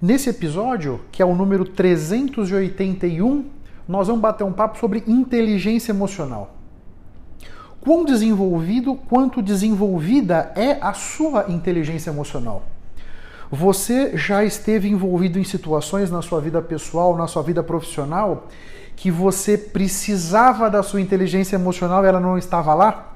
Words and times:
Nesse 0.00 0.28
episódio, 0.28 1.00
que 1.10 1.22
é 1.22 1.24
o 1.24 1.34
número 1.34 1.64
381, 1.64 3.46
nós 3.88 4.08
vamos 4.08 4.20
bater 4.20 4.44
um 4.44 4.52
papo 4.52 4.78
sobre 4.78 5.02
inteligência 5.06 5.90
emocional. 5.90 6.54
Quão 7.80 8.04
desenvolvido, 8.04 8.94
quanto 8.94 9.40
desenvolvida 9.40 10.52
é 10.54 10.76
a 10.82 10.92
sua 10.92 11.46
inteligência 11.48 12.10
emocional? 12.10 12.64
Você 13.50 14.14
já 14.16 14.44
esteve 14.44 14.88
envolvido 14.88 15.38
em 15.38 15.44
situações 15.44 16.10
na 16.10 16.20
sua 16.20 16.42
vida 16.42 16.60
pessoal, 16.60 17.16
na 17.16 17.26
sua 17.26 17.42
vida 17.42 17.62
profissional, 17.62 18.48
que 18.96 19.10
você 19.10 19.56
precisava 19.56 20.68
da 20.68 20.82
sua 20.82 21.00
inteligência 21.00 21.56
emocional 21.56 22.04
e 22.04 22.08
ela 22.08 22.20
não 22.20 22.36
estava 22.36 22.74
lá? 22.74 23.15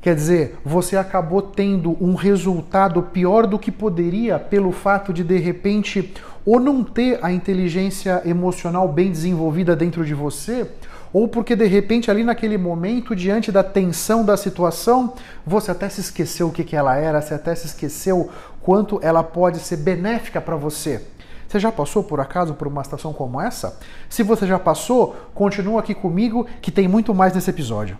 Quer 0.00 0.14
dizer, 0.14 0.58
você 0.64 0.96
acabou 0.96 1.42
tendo 1.42 1.94
um 2.00 2.14
resultado 2.14 3.02
pior 3.02 3.46
do 3.46 3.58
que 3.58 3.70
poderia 3.70 4.38
pelo 4.38 4.72
fato 4.72 5.12
de 5.12 5.22
de 5.22 5.36
repente 5.38 6.14
ou 6.44 6.58
não 6.58 6.82
ter 6.82 7.18
a 7.22 7.30
inteligência 7.30 8.22
emocional 8.24 8.88
bem 8.88 9.10
desenvolvida 9.10 9.76
dentro 9.76 10.02
de 10.02 10.14
você, 10.14 10.66
ou 11.12 11.28
porque 11.28 11.54
de 11.54 11.66
repente 11.66 12.10
ali 12.10 12.24
naquele 12.24 12.56
momento, 12.56 13.14
diante 13.14 13.52
da 13.52 13.62
tensão 13.62 14.24
da 14.24 14.38
situação, 14.38 15.12
você 15.46 15.70
até 15.70 15.86
se 15.90 16.00
esqueceu 16.00 16.48
o 16.48 16.52
que, 16.52 16.64
que 16.64 16.76
ela 16.76 16.96
era, 16.96 17.20
você 17.20 17.34
até 17.34 17.54
se 17.54 17.66
esqueceu 17.66 18.30
quanto 18.62 18.98
ela 19.02 19.22
pode 19.22 19.58
ser 19.58 19.76
benéfica 19.76 20.40
para 20.40 20.56
você. 20.56 21.02
Você 21.46 21.58
já 21.58 21.70
passou 21.70 22.02
por 22.02 22.20
acaso 22.20 22.54
por 22.54 22.68
uma 22.68 22.84
situação 22.84 23.12
como 23.12 23.38
essa? 23.38 23.78
Se 24.08 24.22
você 24.22 24.46
já 24.46 24.58
passou, 24.58 25.16
continua 25.34 25.80
aqui 25.80 25.94
comigo 25.94 26.46
que 26.62 26.70
tem 26.70 26.88
muito 26.88 27.12
mais 27.12 27.34
nesse 27.34 27.50
episódio. 27.50 27.98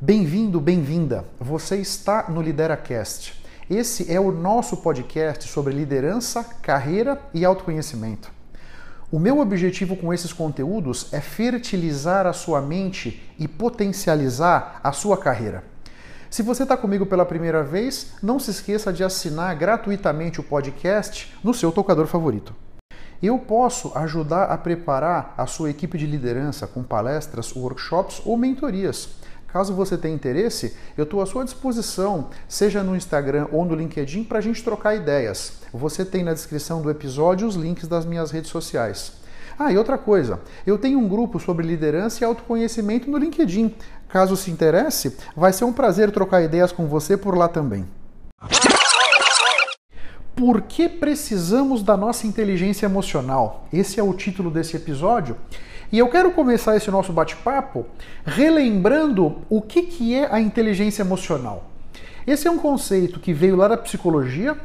Bem-vindo, 0.00 0.60
bem-vinda. 0.60 1.24
Você 1.40 1.78
está 1.78 2.26
no 2.28 2.40
LideraCast. 2.40 3.34
Esse 3.68 4.12
é 4.12 4.20
o 4.20 4.30
nosso 4.30 4.76
podcast 4.76 5.48
sobre 5.48 5.74
liderança, 5.74 6.44
carreira 6.62 7.20
e 7.34 7.44
autoconhecimento. 7.44 8.30
O 9.10 9.18
meu 9.18 9.40
objetivo 9.40 9.96
com 9.96 10.14
esses 10.14 10.32
conteúdos 10.32 11.12
é 11.12 11.20
fertilizar 11.20 12.28
a 12.28 12.32
sua 12.32 12.60
mente 12.60 13.20
e 13.40 13.48
potencializar 13.48 14.78
a 14.84 14.92
sua 14.92 15.18
carreira. 15.18 15.64
Se 16.30 16.44
você 16.44 16.62
está 16.62 16.76
comigo 16.76 17.04
pela 17.04 17.26
primeira 17.26 17.64
vez, 17.64 18.12
não 18.22 18.38
se 18.38 18.52
esqueça 18.52 18.92
de 18.92 19.02
assinar 19.02 19.56
gratuitamente 19.56 20.38
o 20.38 20.44
podcast 20.44 21.36
no 21.42 21.52
seu 21.52 21.72
tocador 21.72 22.06
favorito. 22.06 22.54
Eu 23.20 23.36
posso 23.36 23.90
ajudar 23.98 24.44
a 24.44 24.56
preparar 24.56 25.34
a 25.36 25.44
sua 25.44 25.70
equipe 25.70 25.98
de 25.98 26.06
liderança 26.06 26.68
com 26.68 26.84
palestras, 26.84 27.52
workshops 27.52 28.22
ou 28.24 28.36
mentorias. 28.36 29.08
Caso 29.48 29.72
você 29.72 29.96
tenha 29.96 30.14
interesse, 30.14 30.76
eu 30.94 31.04
estou 31.04 31.22
à 31.22 31.26
sua 31.26 31.42
disposição, 31.42 32.28
seja 32.46 32.82
no 32.82 32.94
Instagram 32.94 33.48
ou 33.50 33.64
no 33.64 33.74
LinkedIn, 33.74 34.24
para 34.24 34.38
a 34.38 34.42
gente 34.42 34.62
trocar 34.62 34.94
ideias. 34.94 35.54
Você 35.72 36.04
tem 36.04 36.22
na 36.22 36.34
descrição 36.34 36.82
do 36.82 36.90
episódio 36.90 37.48
os 37.48 37.54
links 37.54 37.88
das 37.88 38.04
minhas 38.04 38.30
redes 38.30 38.50
sociais. 38.50 39.12
Ah, 39.58 39.72
e 39.72 39.78
outra 39.78 39.96
coisa, 39.96 40.38
eu 40.66 40.76
tenho 40.76 40.98
um 40.98 41.08
grupo 41.08 41.40
sobre 41.40 41.66
liderança 41.66 42.22
e 42.22 42.26
autoconhecimento 42.26 43.10
no 43.10 43.16
LinkedIn. 43.16 43.74
Caso 44.06 44.36
se 44.36 44.50
interesse, 44.50 45.16
vai 45.34 45.52
ser 45.52 45.64
um 45.64 45.72
prazer 45.72 46.10
trocar 46.10 46.42
ideias 46.42 46.70
com 46.70 46.86
você 46.86 47.16
por 47.16 47.34
lá 47.34 47.48
também. 47.48 47.86
Por 50.36 50.60
que 50.60 50.88
precisamos 50.88 51.82
da 51.82 51.96
nossa 51.96 52.26
inteligência 52.26 52.84
emocional? 52.84 53.66
Esse 53.72 53.98
é 53.98 54.02
o 54.02 54.12
título 54.12 54.50
desse 54.50 54.76
episódio 54.76 55.36
e 55.90 55.98
eu 55.98 56.08
quero 56.08 56.30
começar 56.32 56.76
esse 56.76 56.90
nosso 56.90 57.12
bate-papo 57.12 57.86
relembrando 58.24 59.38
o 59.48 59.62
que, 59.62 59.82
que 59.82 60.14
é 60.14 60.28
a 60.30 60.40
inteligência 60.40 61.02
emocional. 61.02 61.70
Esse 62.26 62.46
é 62.46 62.50
um 62.50 62.58
conceito 62.58 63.18
que 63.18 63.32
veio 63.32 63.56
lá 63.56 63.68
da 63.68 63.76
psicologia 63.76 64.56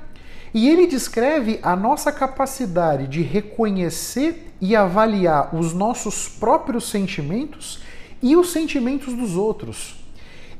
e 0.53 0.69
ele 0.69 0.85
descreve 0.85 1.59
a 1.63 1.75
nossa 1.75 2.11
capacidade 2.11 3.07
de 3.07 3.21
reconhecer 3.21 4.53
e 4.59 4.75
avaliar 4.75 5.55
os 5.55 5.73
nossos 5.73 6.27
próprios 6.27 6.89
sentimentos 6.89 7.81
e 8.21 8.35
os 8.35 8.51
sentimentos 8.51 9.13
dos 9.13 9.35
outros. 9.37 9.95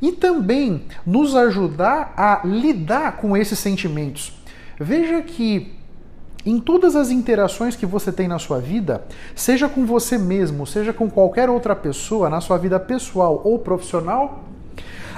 E 0.02 0.14
também 0.14 0.84
nos 1.06 1.36
ajudar 1.36 2.14
a 2.16 2.42
lidar 2.46 3.18
com 3.18 3.36
esses 3.36 3.60
sentimentos. 3.60 4.34
Veja 4.80 5.22
que 5.22 5.74
em 6.46 6.60
todas 6.60 6.96
as 6.96 7.10
interações 7.10 7.76
que 7.76 7.86
você 7.86 8.12
tem 8.12 8.28
na 8.28 8.38
sua 8.38 8.60
vida, 8.60 9.04
seja 9.36 9.70
com 9.70 9.86
você 9.86 10.18
mesmo, 10.18 10.68
seja 10.68 10.92
com 10.92 11.10
qualquer 11.10 11.50
outra 11.50 11.76
pessoa, 11.76 12.30
na 12.30 12.42
sua 12.42 12.58
vida 12.58 12.80
pessoal 12.80 13.42
ou 13.44 13.60
profissional, 13.60 14.44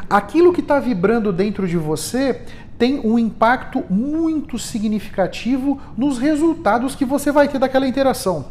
aquilo 0.10 0.54
que 0.54 0.62
está 0.62 0.80
vibrando 0.80 1.34
dentro 1.34 1.68
de 1.68 1.78
você 1.78 2.42
tem 2.78 3.00
um 3.00 3.18
impacto 3.18 3.84
muito 3.90 4.60
significativo 4.60 5.80
nos 5.98 6.18
resultados 6.18 6.94
que 6.94 7.06
você 7.06 7.32
vai 7.32 7.48
ter 7.48 7.58
daquela 7.58 7.88
interação. 7.88 8.46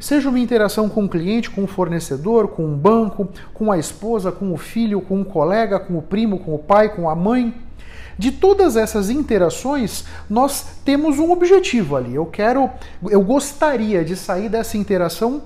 Seja 0.00 0.28
uma 0.28 0.38
interação 0.38 0.88
com 0.88 1.04
um 1.04 1.08
cliente, 1.08 1.50
com 1.50 1.62
um 1.62 1.66
fornecedor, 1.66 2.48
com 2.48 2.64
um 2.64 2.76
banco, 2.76 3.28
com 3.52 3.70
a 3.70 3.78
esposa, 3.78 4.32
com 4.32 4.52
o 4.52 4.56
filho, 4.56 5.00
com 5.00 5.20
um 5.20 5.24
colega, 5.24 5.78
com 5.78 5.96
o 5.96 6.02
primo, 6.02 6.38
com 6.40 6.54
o 6.54 6.58
pai, 6.58 6.88
com 6.88 7.08
a 7.08 7.14
mãe. 7.14 7.54
De 8.18 8.30
todas 8.32 8.76
essas 8.76 9.10
interações, 9.10 10.04
nós 10.28 10.78
temos 10.84 11.18
um 11.18 11.30
objetivo 11.30 11.96
ali. 11.96 12.14
Eu 12.14 12.26
quero, 12.26 12.70
eu 13.08 13.22
gostaria 13.22 14.04
de 14.04 14.16
sair 14.16 14.48
dessa 14.48 14.76
interação 14.76 15.42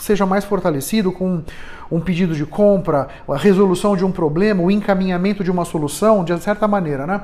seja 0.00 0.26
mais 0.26 0.44
fortalecido 0.44 1.12
com 1.12 1.42
um 1.90 2.00
pedido 2.00 2.34
de 2.34 2.46
compra, 2.46 3.08
a 3.28 3.36
resolução 3.36 3.96
de 3.96 4.04
um 4.04 4.10
problema, 4.10 4.62
o 4.62 4.70
encaminhamento 4.70 5.44
de 5.44 5.50
uma 5.50 5.64
solução, 5.64 6.24
de 6.24 6.38
certa 6.40 6.66
maneira, 6.66 7.06
né? 7.06 7.20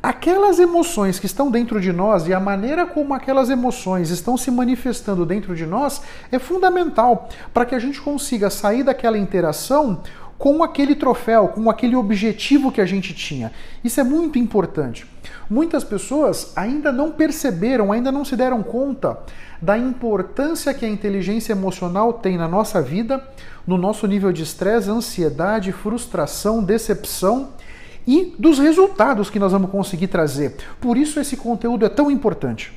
Aquelas 0.00 0.60
emoções 0.60 1.18
que 1.18 1.26
estão 1.26 1.50
dentro 1.50 1.80
de 1.80 1.92
nós 1.92 2.28
e 2.28 2.32
a 2.32 2.38
maneira 2.38 2.86
como 2.86 3.12
aquelas 3.14 3.50
emoções 3.50 4.10
estão 4.10 4.36
se 4.36 4.48
manifestando 4.48 5.26
dentro 5.26 5.56
de 5.56 5.66
nós 5.66 6.00
é 6.30 6.38
fundamental 6.38 7.28
para 7.52 7.66
que 7.66 7.74
a 7.74 7.80
gente 7.80 8.00
consiga 8.00 8.48
sair 8.48 8.84
daquela 8.84 9.18
interação 9.18 10.00
com 10.38 10.62
aquele 10.62 10.94
troféu, 10.94 11.48
com 11.48 11.68
aquele 11.68 11.96
objetivo 11.96 12.70
que 12.70 12.80
a 12.80 12.86
gente 12.86 13.12
tinha. 13.12 13.52
Isso 13.82 14.00
é 14.00 14.04
muito 14.04 14.38
importante. 14.38 15.04
Muitas 15.50 15.82
pessoas 15.82 16.52
ainda 16.54 16.92
não 16.92 17.10
perceberam, 17.10 17.92
ainda 17.92 18.12
não 18.12 18.24
se 18.24 18.36
deram 18.36 18.62
conta 18.62 19.18
da 19.60 19.76
importância 19.76 20.72
que 20.72 20.86
a 20.86 20.88
inteligência 20.88 21.52
emocional 21.52 22.12
tem 22.12 22.36
na 22.36 22.46
nossa 22.46 22.80
vida, 22.80 23.26
no 23.66 23.76
nosso 23.76 24.06
nível 24.06 24.32
de 24.32 24.44
estresse, 24.44 24.88
ansiedade, 24.88 25.72
frustração, 25.72 26.62
decepção 26.62 27.50
e 28.06 28.34
dos 28.38 28.58
resultados 28.58 29.28
que 29.28 29.38
nós 29.38 29.52
vamos 29.52 29.70
conseguir 29.70 30.06
trazer. 30.06 30.56
Por 30.80 30.96
isso 30.96 31.18
esse 31.18 31.36
conteúdo 31.36 31.84
é 31.84 31.88
tão 31.88 32.10
importante. 32.10 32.72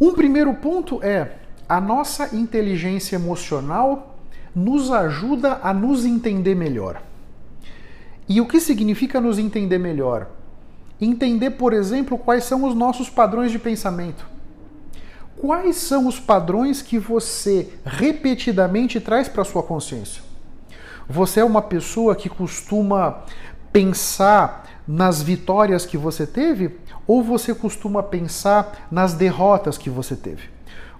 Um 0.00 0.12
primeiro 0.12 0.52
ponto 0.54 1.02
é 1.02 1.36
a 1.68 1.80
nossa 1.80 2.34
inteligência 2.34 3.16
emocional 3.16 4.07
nos 4.54 4.90
ajuda 4.90 5.60
a 5.62 5.72
nos 5.72 6.04
entender 6.04 6.54
melhor. 6.54 7.02
E 8.28 8.40
o 8.40 8.46
que 8.46 8.60
significa 8.60 9.20
nos 9.20 9.38
entender 9.38 9.78
melhor? 9.78 10.28
Entender, 11.00 11.50
por 11.50 11.72
exemplo, 11.72 12.18
quais 12.18 12.44
são 12.44 12.64
os 12.64 12.74
nossos 12.74 13.08
padrões 13.08 13.50
de 13.50 13.58
pensamento. 13.58 14.26
Quais 15.40 15.76
são 15.76 16.06
os 16.08 16.18
padrões 16.18 16.82
que 16.82 16.98
você 16.98 17.72
repetidamente 17.84 19.00
traz 19.00 19.28
para 19.28 19.44
sua 19.44 19.62
consciência? 19.62 20.22
Você 21.08 21.40
é 21.40 21.44
uma 21.44 21.62
pessoa 21.62 22.14
que 22.16 22.28
costuma 22.28 23.22
pensar 23.72 24.68
nas 24.86 25.22
vitórias 25.22 25.86
que 25.86 25.96
você 25.96 26.26
teve 26.26 26.76
ou 27.06 27.22
você 27.22 27.54
costuma 27.54 28.02
pensar 28.02 28.88
nas 28.90 29.14
derrotas 29.14 29.78
que 29.78 29.88
você 29.88 30.16
teve? 30.16 30.50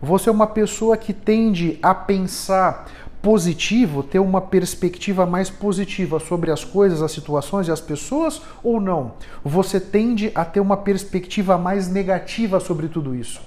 Você 0.00 0.28
é 0.28 0.32
uma 0.32 0.46
pessoa 0.46 0.96
que 0.96 1.12
tende 1.12 1.78
a 1.82 1.92
pensar 1.92 2.88
positivo, 3.22 4.02
ter 4.02 4.18
uma 4.18 4.40
perspectiva 4.40 5.26
mais 5.26 5.50
positiva 5.50 6.20
sobre 6.20 6.50
as 6.50 6.64
coisas, 6.64 7.02
as 7.02 7.12
situações 7.12 7.68
e 7.68 7.70
as 7.70 7.80
pessoas 7.80 8.40
ou 8.62 8.80
não? 8.80 9.12
Você 9.44 9.80
tende 9.80 10.30
a 10.34 10.44
ter 10.44 10.60
uma 10.60 10.76
perspectiva 10.76 11.58
mais 11.58 11.88
negativa 11.88 12.60
sobre 12.60 12.88
tudo 12.88 13.14
isso? 13.14 13.40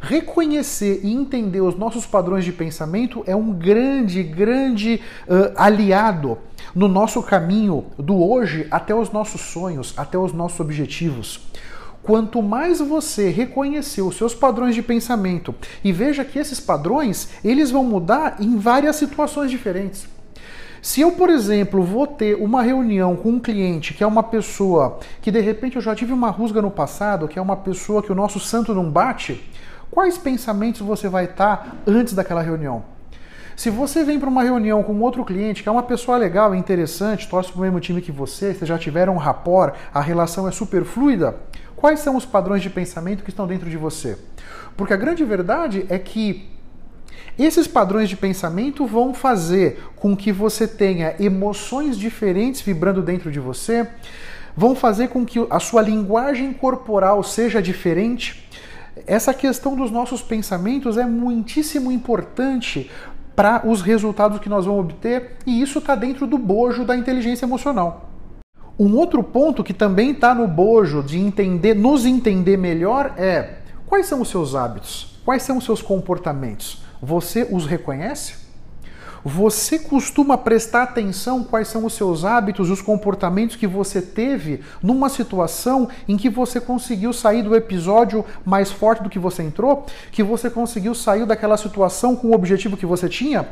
Reconhecer 0.00 1.00
e 1.02 1.12
entender 1.12 1.60
os 1.60 1.76
nossos 1.76 2.06
padrões 2.06 2.44
de 2.44 2.52
pensamento 2.52 3.22
é 3.26 3.36
um 3.36 3.52
grande, 3.52 4.22
grande 4.22 5.00
uh, 5.28 5.52
aliado 5.54 6.38
no 6.74 6.88
nosso 6.88 7.22
caminho 7.22 7.84
do 7.98 8.18
hoje 8.18 8.66
até 8.70 8.94
os 8.94 9.10
nossos 9.10 9.42
sonhos, 9.42 9.92
até 9.98 10.16
os 10.16 10.32
nossos 10.32 10.58
objetivos. 10.58 11.40
Quanto 12.02 12.42
mais 12.42 12.80
você 12.80 13.28
reconhecer 13.28 14.02
os 14.02 14.16
seus 14.16 14.34
padrões 14.34 14.74
de 14.74 14.82
pensamento 14.82 15.54
e 15.84 15.92
veja 15.92 16.24
que 16.24 16.38
esses 16.38 16.58
padrões, 16.58 17.28
eles 17.44 17.70
vão 17.70 17.84
mudar 17.84 18.36
em 18.40 18.56
várias 18.56 18.96
situações 18.96 19.50
diferentes. 19.50 20.08
Se 20.82 21.02
eu, 21.02 21.12
por 21.12 21.28
exemplo, 21.28 21.82
vou 21.82 22.06
ter 22.06 22.36
uma 22.36 22.62
reunião 22.62 23.14
com 23.14 23.32
um 23.32 23.38
cliente 23.38 23.92
que 23.92 24.02
é 24.02 24.06
uma 24.06 24.22
pessoa 24.22 24.98
que 25.20 25.30
de 25.30 25.40
repente 25.40 25.76
eu 25.76 25.82
já 25.82 25.94
tive 25.94 26.12
uma 26.12 26.30
rusga 26.30 26.62
no 26.62 26.70
passado, 26.70 27.28
que 27.28 27.38
é 27.38 27.42
uma 27.42 27.56
pessoa 27.56 28.02
que 28.02 28.10
o 28.10 28.14
nosso 28.14 28.40
santo 28.40 28.74
não 28.74 28.90
bate, 28.90 29.44
quais 29.90 30.16
pensamentos 30.16 30.80
você 30.80 31.06
vai 31.06 31.26
estar 31.26 31.76
antes 31.86 32.14
daquela 32.14 32.40
reunião? 32.40 32.82
Se 33.54 33.68
você 33.68 34.02
vem 34.02 34.18
para 34.18 34.30
uma 34.30 34.42
reunião 34.42 34.82
com 34.82 34.98
outro 35.00 35.22
cliente 35.22 35.62
que 35.62 35.68
é 35.68 35.72
uma 35.72 35.82
pessoa 35.82 36.16
legal, 36.16 36.54
interessante, 36.54 37.28
torce 37.28 37.52
para 37.52 37.58
o 37.58 37.62
mesmo 37.62 37.78
time 37.78 38.00
que 38.00 38.10
você, 38.10 38.54
vocês 38.54 38.66
já 38.66 38.78
tiveram 38.78 39.12
um 39.12 39.18
rapport, 39.18 39.74
a 39.92 40.00
relação 40.00 40.48
é 40.48 40.50
super 40.50 40.82
fluida, 40.82 41.36
Quais 41.80 42.00
são 42.00 42.14
os 42.14 42.26
padrões 42.26 42.60
de 42.60 42.68
pensamento 42.68 43.24
que 43.24 43.30
estão 43.30 43.46
dentro 43.46 43.70
de 43.70 43.76
você? 43.78 44.18
Porque 44.76 44.92
a 44.92 44.98
grande 44.98 45.24
verdade 45.24 45.86
é 45.88 45.98
que 45.98 46.46
esses 47.38 47.66
padrões 47.66 48.10
de 48.10 48.18
pensamento 48.18 48.84
vão 48.84 49.14
fazer 49.14 49.82
com 49.96 50.14
que 50.14 50.30
você 50.30 50.68
tenha 50.68 51.14
emoções 51.18 51.96
diferentes 51.96 52.60
vibrando 52.60 53.00
dentro 53.00 53.32
de 53.32 53.40
você, 53.40 53.88
vão 54.54 54.74
fazer 54.76 55.08
com 55.08 55.24
que 55.24 55.46
a 55.48 55.58
sua 55.58 55.80
linguagem 55.80 56.52
corporal 56.52 57.22
seja 57.22 57.62
diferente. 57.62 58.46
Essa 59.06 59.32
questão 59.32 59.74
dos 59.74 59.90
nossos 59.90 60.20
pensamentos 60.20 60.98
é 60.98 61.06
muitíssimo 61.06 61.90
importante 61.90 62.90
para 63.34 63.66
os 63.66 63.80
resultados 63.80 64.38
que 64.38 64.50
nós 64.50 64.66
vamos 64.66 64.80
obter, 64.80 65.36
e 65.46 65.62
isso 65.62 65.78
está 65.78 65.94
dentro 65.94 66.26
do 66.26 66.36
bojo 66.36 66.84
da 66.84 66.94
inteligência 66.94 67.46
emocional. 67.46 68.09
Um 68.80 68.96
outro 68.96 69.22
ponto 69.22 69.62
que 69.62 69.74
também 69.74 70.12
está 70.12 70.34
no 70.34 70.48
bojo 70.48 71.02
de 71.02 71.18
entender, 71.18 71.74
nos 71.74 72.06
entender 72.06 72.56
melhor 72.56 73.12
é 73.18 73.58
quais 73.86 74.06
são 74.06 74.22
os 74.22 74.30
seus 74.30 74.54
hábitos, 74.54 75.20
quais 75.22 75.42
são 75.42 75.58
os 75.58 75.64
seus 75.64 75.82
comportamentos. 75.82 76.82
Você 77.02 77.46
os 77.50 77.66
reconhece? 77.66 78.39
Você 79.24 79.78
costuma 79.78 80.38
prestar 80.38 80.84
atenção 80.84 81.44
quais 81.44 81.68
são 81.68 81.84
os 81.84 81.92
seus 81.92 82.24
hábitos 82.24 82.70
os 82.70 82.80
comportamentos 82.80 83.54
que 83.54 83.66
você 83.66 84.00
teve 84.00 84.62
numa 84.82 85.10
situação 85.10 85.88
em 86.08 86.16
que 86.16 86.30
você 86.30 86.58
conseguiu 86.58 87.12
sair 87.12 87.42
do 87.42 87.54
episódio 87.54 88.24
mais 88.46 88.70
forte 88.70 89.02
do 89.02 89.10
que 89.10 89.18
você 89.18 89.42
entrou? 89.42 89.84
Que 90.10 90.22
você 90.22 90.48
conseguiu 90.48 90.94
sair 90.94 91.26
daquela 91.26 91.58
situação 91.58 92.16
com 92.16 92.28
o 92.28 92.34
objetivo 92.34 92.78
que 92.78 92.86
você 92.86 93.10
tinha? 93.10 93.46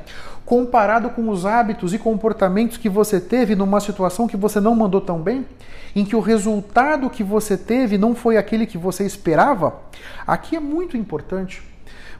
Comparado 0.46 1.10
com 1.10 1.28
os 1.28 1.44
hábitos 1.44 1.92
e 1.92 1.98
comportamentos 1.98 2.78
que 2.78 2.88
você 2.88 3.20
teve 3.20 3.54
numa 3.54 3.80
situação 3.80 4.26
que 4.26 4.38
você 4.38 4.60
não 4.60 4.74
mandou 4.74 5.02
tão 5.02 5.20
bem? 5.20 5.44
Em 5.94 6.04
que 6.04 6.16
o 6.16 6.20
resultado 6.20 7.10
que 7.10 7.22
você 7.22 7.58
teve 7.58 7.98
não 7.98 8.14
foi 8.14 8.38
aquele 8.38 8.66
que 8.66 8.78
você 8.78 9.04
esperava? 9.04 9.74
Aqui 10.26 10.56
é 10.56 10.60
muito 10.60 10.96
importante. 10.96 11.62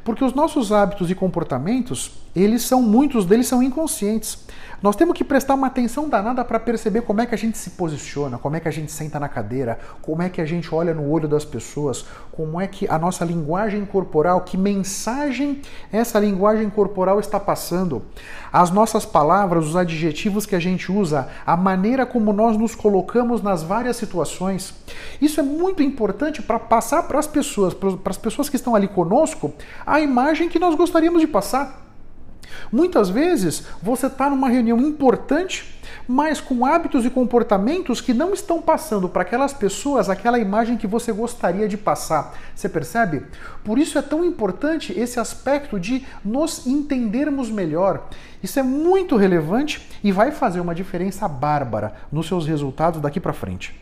Porque 0.04 0.24
os 0.24 0.34
nossos 0.34 0.72
hábitos 0.72 1.10
e 1.10 1.14
comportamentos, 1.14 2.12
eles 2.34 2.62
são 2.62 2.82
muitos 2.82 3.26
deles 3.26 3.46
são 3.46 3.62
inconscientes. 3.62 4.47
Nós 4.80 4.94
temos 4.94 5.16
que 5.16 5.24
prestar 5.24 5.54
uma 5.54 5.66
atenção 5.66 6.08
danada 6.08 6.44
para 6.44 6.60
perceber 6.60 7.00
como 7.00 7.20
é 7.20 7.26
que 7.26 7.34
a 7.34 7.38
gente 7.38 7.58
se 7.58 7.70
posiciona, 7.70 8.38
como 8.38 8.54
é 8.54 8.60
que 8.60 8.68
a 8.68 8.70
gente 8.70 8.92
senta 8.92 9.18
na 9.18 9.28
cadeira, 9.28 9.76
como 10.00 10.22
é 10.22 10.28
que 10.28 10.40
a 10.40 10.44
gente 10.44 10.72
olha 10.72 10.94
no 10.94 11.10
olho 11.10 11.26
das 11.26 11.44
pessoas, 11.44 12.06
como 12.30 12.60
é 12.60 12.68
que 12.68 12.86
a 12.88 12.96
nossa 12.96 13.24
linguagem 13.24 13.84
corporal, 13.84 14.42
que 14.42 14.56
mensagem 14.56 15.62
essa 15.90 16.20
linguagem 16.20 16.70
corporal 16.70 17.18
está 17.18 17.40
passando, 17.40 18.02
as 18.52 18.70
nossas 18.70 19.04
palavras, 19.04 19.66
os 19.66 19.74
adjetivos 19.74 20.46
que 20.46 20.54
a 20.54 20.60
gente 20.60 20.92
usa, 20.92 21.28
a 21.44 21.56
maneira 21.56 22.06
como 22.06 22.32
nós 22.32 22.56
nos 22.56 22.76
colocamos 22.76 23.42
nas 23.42 23.64
várias 23.64 23.96
situações. 23.96 24.74
Isso 25.20 25.40
é 25.40 25.42
muito 25.42 25.82
importante 25.82 26.40
para 26.40 26.58
passar 26.60 27.02
para 27.02 27.18
as 27.18 27.26
pessoas, 27.26 27.74
para 27.74 28.10
as 28.10 28.18
pessoas 28.18 28.48
que 28.48 28.54
estão 28.54 28.76
ali 28.76 28.86
conosco, 28.86 29.52
a 29.84 30.00
imagem 30.00 30.48
que 30.48 30.60
nós 30.60 30.76
gostaríamos 30.76 31.20
de 31.20 31.26
passar. 31.26 31.87
Muitas 32.70 33.08
vezes 33.08 33.64
você 33.82 34.06
está 34.06 34.28
numa 34.28 34.48
reunião 34.48 34.78
importante, 34.78 35.78
mas 36.06 36.40
com 36.40 36.64
hábitos 36.64 37.04
e 37.04 37.10
comportamentos 37.10 38.00
que 38.00 38.14
não 38.14 38.32
estão 38.32 38.60
passando 38.60 39.08
para 39.08 39.22
aquelas 39.22 39.52
pessoas 39.52 40.08
aquela 40.08 40.38
imagem 40.38 40.76
que 40.76 40.86
você 40.86 41.12
gostaria 41.12 41.68
de 41.68 41.76
passar. 41.76 42.34
Você 42.54 42.68
percebe? 42.68 43.24
Por 43.64 43.78
isso 43.78 43.98
é 43.98 44.02
tão 44.02 44.24
importante 44.24 44.98
esse 44.98 45.20
aspecto 45.20 45.78
de 45.78 46.06
nos 46.24 46.66
entendermos 46.66 47.50
melhor. 47.50 48.08
Isso 48.42 48.58
é 48.58 48.62
muito 48.62 49.16
relevante 49.16 49.88
e 50.02 50.12
vai 50.12 50.30
fazer 50.30 50.60
uma 50.60 50.74
diferença 50.74 51.26
bárbara 51.26 51.94
nos 52.10 52.26
seus 52.26 52.46
resultados 52.46 53.00
daqui 53.00 53.20
para 53.20 53.32
frente. 53.32 53.78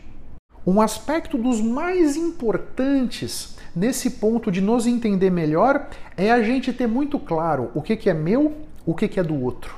Um 0.65 0.81
aspecto 0.81 1.37
dos 1.37 1.61
mais 1.61 2.17
importantes 2.17 3.56
nesse 3.77 4.09
ponto 4.11 4.51
de 4.51 4.59
nos 4.59 4.87
entender 4.87 5.29
melhor 5.29 5.87
é 6.17 6.31
a 6.31 6.41
gente 6.41 6.73
ter 6.73 6.87
muito 6.87 7.19
claro 7.19 7.69
o 7.75 7.81
que, 7.81 7.95
que 7.95 8.09
é 8.09 8.13
meu, 8.13 8.53
o 8.85 8.95
que, 8.95 9.07
que 9.07 9.19
é 9.19 9.23
do 9.23 9.39
outro. 9.39 9.75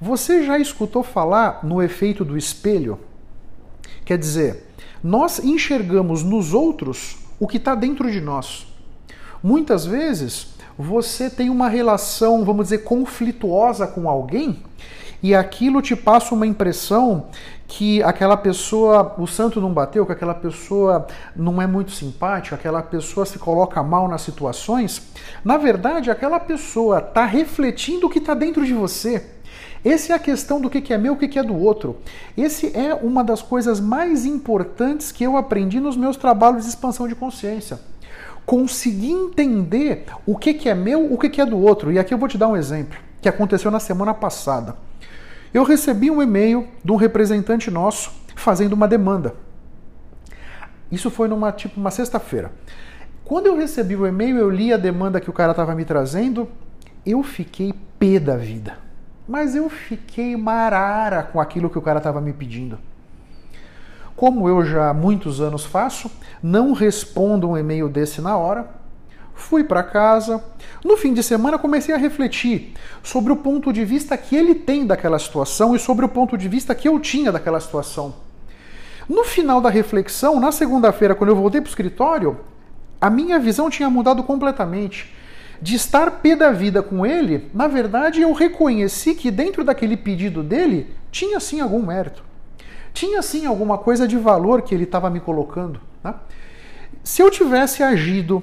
Você 0.00 0.44
já 0.44 0.58
escutou 0.58 1.02
falar 1.02 1.64
no 1.64 1.82
efeito 1.82 2.24
do 2.24 2.36
espelho? 2.36 3.00
Quer 4.04 4.18
dizer, 4.18 4.66
nós 5.02 5.38
enxergamos 5.38 6.22
nos 6.22 6.52
outros 6.52 7.16
o 7.40 7.48
que 7.48 7.56
está 7.56 7.74
dentro 7.74 8.10
de 8.10 8.20
nós. 8.20 8.66
Muitas 9.42 9.86
vezes 9.86 10.54
você 10.76 11.30
tem 11.30 11.48
uma 11.48 11.68
relação, 11.68 12.44
vamos 12.44 12.66
dizer, 12.66 12.78
conflituosa 12.78 13.86
com 13.86 14.08
alguém 14.08 14.62
e 15.22 15.34
aquilo 15.34 15.82
te 15.82 15.96
passa 15.96 16.34
uma 16.34 16.46
impressão 16.46 17.26
que 17.66 18.02
aquela 18.02 18.36
pessoa, 18.36 19.14
o 19.18 19.26
santo 19.26 19.60
não 19.60 19.72
bateu, 19.72 20.06
que 20.06 20.12
aquela 20.12 20.34
pessoa 20.34 21.06
não 21.36 21.60
é 21.60 21.66
muito 21.66 21.90
simpática, 21.90 22.56
aquela 22.56 22.82
pessoa 22.82 23.26
se 23.26 23.38
coloca 23.38 23.82
mal 23.82 24.08
nas 24.08 24.22
situações, 24.22 25.02
na 25.44 25.58
verdade, 25.58 26.10
aquela 26.10 26.40
pessoa 26.40 26.98
está 26.98 27.26
refletindo 27.26 28.06
o 28.06 28.10
que 28.10 28.18
está 28.18 28.32
dentro 28.32 28.64
de 28.64 28.72
você. 28.72 29.24
Essa 29.84 30.12
é 30.12 30.16
a 30.16 30.18
questão 30.18 30.60
do 30.60 30.70
que 30.70 30.92
é 30.92 30.98
meu, 30.98 31.12
o 31.12 31.16
que 31.16 31.38
é 31.38 31.42
do 31.42 31.56
outro. 31.56 31.98
Esse 32.36 32.76
é 32.76 32.94
uma 32.94 33.22
das 33.22 33.42
coisas 33.42 33.80
mais 33.80 34.24
importantes 34.24 35.12
que 35.12 35.22
eu 35.22 35.36
aprendi 35.36 35.78
nos 35.78 35.96
meus 35.96 36.16
trabalhos 36.16 36.64
de 36.64 36.70
expansão 36.70 37.06
de 37.06 37.14
consciência. 37.14 37.78
Conseguir 38.44 39.12
entender 39.12 40.06
o 40.26 40.36
que 40.36 40.68
é 40.68 40.74
meu, 40.74 41.12
o 41.12 41.18
que 41.18 41.40
é 41.40 41.46
do 41.46 41.58
outro. 41.58 41.92
E 41.92 41.98
aqui 41.98 42.12
eu 42.12 42.18
vou 42.18 42.28
te 42.28 42.38
dar 42.38 42.48
um 42.48 42.56
exemplo 42.56 42.98
que 43.20 43.28
aconteceu 43.28 43.70
na 43.70 43.78
semana 43.78 44.14
passada. 44.14 44.87
Eu 45.52 45.64
recebi 45.64 46.10
um 46.10 46.22
e-mail 46.22 46.68
de 46.84 46.92
um 46.92 46.96
representante 46.96 47.70
nosso 47.70 48.12
fazendo 48.36 48.72
uma 48.72 48.86
demanda. 48.86 49.34
Isso 50.90 51.10
foi 51.10 51.28
numa 51.28 51.52
tipo 51.52 51.80
uma 51.80 51.90
sexta-feira. 51.90 52.52
Quando 53.24 53.46
eu 53.46 53.56
recebi 53.56 53.94
o 53.94 54.06
e-mail, 54.06 54.38
eu 54.38 54.50
li 54.50 54.72
a 54.72 54.76
demanda 54.76 55.20
que 55.20 55.28
o 55.28 55.32
cara 55.32 55.50
estava 55.50 55.74
me 55.74 55.84
trazendo, 55.84 56.48
eu 57.04 57.22
fiquei 57.22 57.74
pé 57.98 58.18
da 58.18 58.36
vida. 58.36 58.78
Mas 59.26 59.54
eu 59.54 59.68
fiquei 59.68 60.34
marara 60.36 61.22
com 61.22 61.38
aquilo 61.38 61.68
que 61.68 61.78
o 61.78 61.82
cara 61.82 61.98
estava 61.98 62.20
me 62.20 62.32
pedindo. 62.32 62.78
Como 64.16 64.48
eu 64.48 64.64
já 64.64 64.88
há 64.88 64.94
muitos 64.94 65.40
anos 65.40 65.64
faço, 65.64 66.10
não 66.42 66.72
respondo 66.72 67.50
um 67.50 67.56
e-mail 67.56 67.88
desse 67.88 68.20
na 68.20 68.36
hora, 68.36 68.68
fui 69.38 69.64
para 69.64 69.82
casa. 69.82 70.44
No 70.84 70.96
fim 70.96 71.14
de 71.14 71.22
semana 71.22 71.58
comecei 71.58 71.94
a 71.94 71.98
refletir 71.98 72.74
sobre 73.02 73.32
o 73.32 73.36
ponto 73.36 73.72
de 73.72 73.84
vista 73.84 74.16
que 74.16 74.36
ele 74.36 74.54
tem 74.54 74.86
daquela 74.86 75.18
situação 75.18 75.74
e 75.74 75.78
sobre 75.78 76.04
o 76.04 76.08
ponto 76.08 76.36
de 76.36 76.48
vista 76.48 76.74
que 76.74 76.88
eu 76.88 76.98
tinha 77.00 77.32
daquela 77.32 77.60
situação. 77.60 78.14
No 79.08 79.24
final 79.24 79.60
da 79.60 79.70
reflexão, 79.70 80.38
na 80.38 80.52
segunda-feira, 80.52 81.14
quando 81.14 81.30
eu 81.30 81.36
voltei 81.36 81.60
para 81.60 81.68
o 81.68 81.70
escritório, 81.70 82.40
a 83.00 83.08
minha 83.08 83.38
visão 83.38 83.70
tinha 83.70 83.88
mudado 83.88 84.22
completamente. 84.22 85.14
De 85.62 85.74
estar 85.74 86.10
pé 86.20 86.36
da 86.36 86.52
vida 86.52 86.82
com 86.82 87.06
ele, 87.06 87.50
na 87.54 87.66
verdade 87.66 88.20
eu 88.20 88.32
reconheci 88.32 89.14
que 89.14 89.30
dentro 89.30 89.64
daquele 89.64 89.96
pedido 89.96 90.42
dele 90.42 90.94
tinha 91.10 91.40
sim 91.40 91.60
algum 91.60 91.84
mérito. 91.84 92.22
Tinha 92.92 93.22
sim 93.22 93.46
alguma 93.46 93.78
coisa 93.78 94.06
de 94.06 94.16
valor 94.18 94.62
que 94.62 94.74
ele 94.74 94.84
estava 94.84 95.08
me 95.08 95.20
colocando. 95.20 95.80
Né? 96.02 96.14
Se 97.02 97.22
eu 97.22 97.30
tivesse 97.30 97.82
agido 97.82 98.42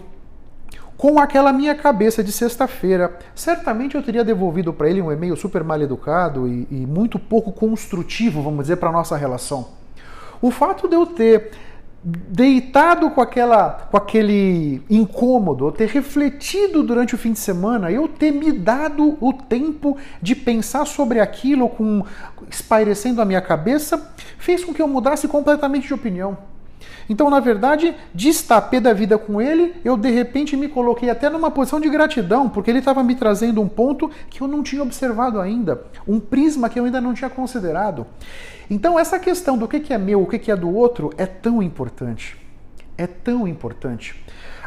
com 0.97 1.19
aquela 1.19 1.51
minha 1.51 1.75
cabeça 1.75 2.23
de 2.23 2.31
sexta-feira. 2.31 3.17
Certamente 3.33 3.95
eu 3.95 4.03
teria 4.03 4.23
devolvido 4.23 4.73
para 4.73 4.89
ele 4.89 5.01
um 5.01 5.11
e-mail 5.11 5.35
super 5.35 5.63
mal 5.63 5.81
educado 5.81 6.47
e, 6.47 6.67
e 6.71 6.85
muito 6.85 7.19
pouco 7.19 7.51
construtivo, 7.51 8.41
vamos 8.41 8.61
dizer, 8.61 8.77
para 8.77 8.89
a 8.89 8.93
nossa 8.93 9.17
relação. 9.17 9.69
O 10.41 10.51
fato 10.51 10.87
de 10.87 10.95
eu 10.95 11.05
ter 11.05 11.51
deitado 12.05 13.09
com, 13.09 13.19
aquela, 13.19 13.87
com 13.89 13.97
aquele 13.97 14.83
incômodo, 14.87 15.67
eu 15.67 15.71
ter 15.71 15.87
refletido 15.87 16.83
durante 16.83 17.15
o 17.15 17.17
fim 17.17 17.33
de 17.33 17.39
semana, 17.39 17.91
eu 17.91 18.07
ter 18.07 18.31
me 18.31 18.51
dado 18.51 19.17
o 19.19 19.33
tempo 19.33 19.97
de 20.21 20.35
pensar 20.35 20.85
sobre 20.85 21.19
aquilo, 21.19 21.67
com 21.67 22.03
espairecendo 22.49 23.21
a 23.21 23.25
minha 23.25 23.41
cabeça, 23.41 24.13
fez 24.37 24.63
com 24.63 24.71
que 24.71 24.81
eu 24.81 24.87
mudasse 24.87 25.27
completamente 25.27 25.87
de 25.87 25.95
opinião. 25.95 26.37
Então, 27.09 27.29
na 27.29 27.39
verdade, 27.39 27.95
de 28.13 28.29
estar 28.29 28.61
pé 28.61 28.79
da 28.79 28.93
vida 28.93 29.17
com 29.17 29.39
ele, 29.39 29.75
eu 29.83 29.95
de 29.95 30.09
repente 30.09 30.57
me 30.57 30.67
coloquei 30.67 31.09
até 31.09 31.29
numa 31.29 31.51
posição 31.51 31.79
de 31.79 31.89
gratidão, 31.89 32.49
porque 32.49 32.69
ele 32.69 32.79
estava 32.79 33.03
me 33.03 33.15
trazendo 33.15 33.61
um 33.61 33.67
ponto 33.67 34.09
que 34.29 34.41
eu 34.41 34.47
não 34.47 34.63
tinha 34.63 34.81
observado 34.81 35.39
ainda, 35.39 35.83
um 36.07 36.19
prisma 36.19 36.69
que 36.69 36.79
eu 36.79 36.85
ainda 36.85 36.99
não 36.99 37.13
tinha 37.13 37.29
considerado. 37.29 38.05
Então, 38.69 38.97
essa 38.97 39.19
questão 39.19 39.57
do 39.57 39.67
que 39.67 39.93
é 39.93 39.97
meu, 39.97 40.23
o 40.23 40.27
que 40.27 40.51
é 40.51 40.55
do 40.55 40.73
outro, 40.73 41.11
é 41.17 41.25
tão 41.25 41.61
importante. 41.61 42.37
É 42.97 43.05
tão 43.05 43.47
importante. 43.47 44.15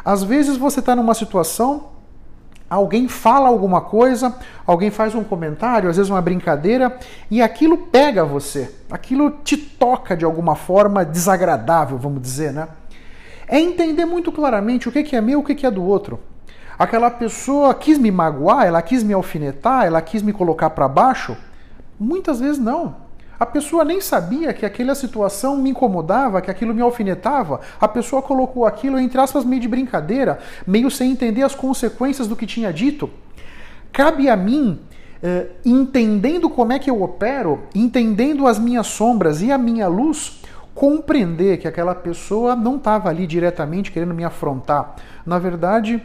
Às 0.05 0.23
vezes 0.23 0.55
você 0.55 0.79
está 0.79 0.95
numa 0.95 1.13
situação 1.13 1.98
alguém 2.69 3.07
fala 3.07 3.47
alguma 3.47 3.81
coisa, 3.81 4.35
alguém 4.65 4.91
faz 4.91 5.15
um 5.15 5.23
comentário, 5.23 5.89
às 5.89 5.97
vezes 5.97 6.09
uma 6.09 6.21
brincadeira, 6.21 6.97
e 7.31 7.41
aquilo 7.41 7.77
pega 7.77 8.23
você, 8.23 8.73
aquilo 8.91 9.31
te 9.43 9.57
toca 9.57 10.15
de 10.15 10.23
alguma 10.23 10.55
forma 10.55 11.03
desagradável, 11.03 11.97
vamos 11.97 12.21
dizer, 12.21 12.53
né? 12.53 12.67
É 13.47 13.59
entender 13.59 14.05
muito 14.05 14.31
claramente 14.31 14.87
o 14.87 14.91
que 14.91 15.15
é 15.15 15.21
meu, 15.21 15.39
o 15.39 15.43
que 15.43 15.65
é 15.65 15.71
do 15.71 15.83
outro. 15.83 16.19
Aquela 16.77 17.09
pessoa 17.09 17.73
quis 17.73 17.97
me 17.97 18.11
magoar, 18.11 18.67
ela 18.67 18.81
quis 18.81 19.03
me 19.03 19.13
alfinetar, 19.13 19.85
ela 19.85 20.01
quis 20.01 20.21
me 20.21 20.31
colocar 20.31 20.69
para 20.69 20.87
baixo? 20.87 21.35
Muitas 21.99 22.39
vezes 22.39 22.59
não. 22.59 23.08
A 23.39 23.45
pessoa 23.45 23.85
nem 23.85 24.01
sabia 24.01 24.51
que 24.51 24.65
aquela 24.65 24.93
situação 24.93 25.55
me 25.57 25.69
incomodava, 25.69 26.41
que 26.41 26.51
aquilo 26.51 26.73
me 26.73 26.81
alfinetava. 26.81 27.61
A 27.79 27.87
pessoa 27.87 28.21
colocou 28.21 28.65
aquilo, 28.65 28.99
entre 28.99 29.19
aspas, 29.19 29.45
meio 29.45 29.61
de 29.61 29.67
brincadeira, 29.67 30.39
meio 30.67 30.91
sem 30.91 31.11
entender 31.11 31.43
as 31.43 31.55
consequências 31.55 32.27
do 32.27 32.35
que 32.35 32.45
tinha 32.45 32.73
dito. 32.73 33.09
Cabe 33.93 34.29
a 34.29 34.35
mim, 34.35 34.79
eh, 35.23 35.47
entendendo 35.65 36.49
como 36.49 36.73
é 36.73 36.79
que 36.79 36.89
eu 36.89 37.01
opero, 37.01 37.63
entendendo 37.73 38.45
as 38.45 38.59
minhas 38.59 38.87
sombras 38.87 39.41
e 39.41 39.51
a 39.51 39.57
minha 39.57 39.87
luz, 39.87 40.41
compreender 40.75 41.57
que 41.57 41.67
aquela 41.67 41.95
pessoa 41.95 42.55
não 42.55 42.75
estava 42.75 43.09
ali 43.09 43.25
diretamente 43.25 43.91
querendo 43.91 44.13
me 44.13 44.23
afrontar. 44.23 44.95
Na 45.25 45.39
verdade, 45.39 46.01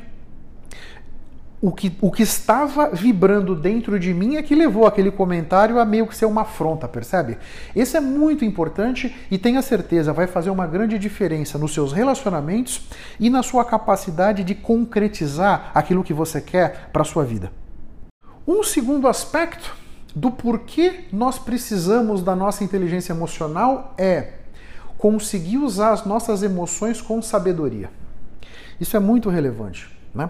o 1.65 1.73
que, 1.73 1.97
o 2.03 2.13
que 2.13 2.23
estava 2.23 2.91
vibrando 2.91 3.57
dentro 3.57 3.99
de 3.99 4.13
mim 4.13 4.37
é 4.37 4.43
que 4.43 4.55
levou 4.55 4.87
aquele 4.87 5.11
comentário 5.11 5.81
a 5.81 5.85
meio 5.87 6.07
que 6.07 6.15
ser 6.15 6.27
uma 6.27 6.43
afronta, 6.43 6.87
percebe? 6.87 7.39
Esse 7.75 7.97
é 7.97 8.01
muito 8.01 8.45
importante 8.45 9.17
e 9.31 9.39
tenha 9.39 9.63
certeza, 9.63 10.13
vai 10.13 10.27
fazer 10.27 10.51
uma 10.51 10.67
grande 10.67 10.99
diferença 10.99 11.57
nos 11.57 11.73
seus 11.73 11.91
relacionamentos 11.91 12.87
e 13.19 13.31
na 13.31 13.43
sua 13.43 13.65
capacidade 13.65 14.45
de 14.45 14.55
concretizar 14.55 15.71
aquilo 15.73 16.05
que 16.05 16.13
você 16.13 16.39
quer 16.39 16.91
para 16.93 17.01
a 17.01 17.07
sua 17.07 17.25
vida. 17.25 17.51
Um 18.47 18.63
segundo 18.63 19.09
aspecto 19.09 19.75
do 20.15 20.31
porquê 20.31 21.07
nós 21.11 21.39
precisamos 21.39 22.23
da 22.23 22.37
nossa 22.37 22.63
inteligência 22.63 23.15
emocional 23.15 23.95
é 23.97 24.35
conseguir 24.99 25.57
usar 25.57 25.93
as 25.93 26.05
nossas 26.05 26.43
emoções 26.43 27.01
com 27.01 27.23
sabedoria. 27.23 27.89
Isso 28.79 28.99
é 28.99 29.01
muito 29.01 29.31
relevante. 29.31 29.89
Né? 30.15 30.29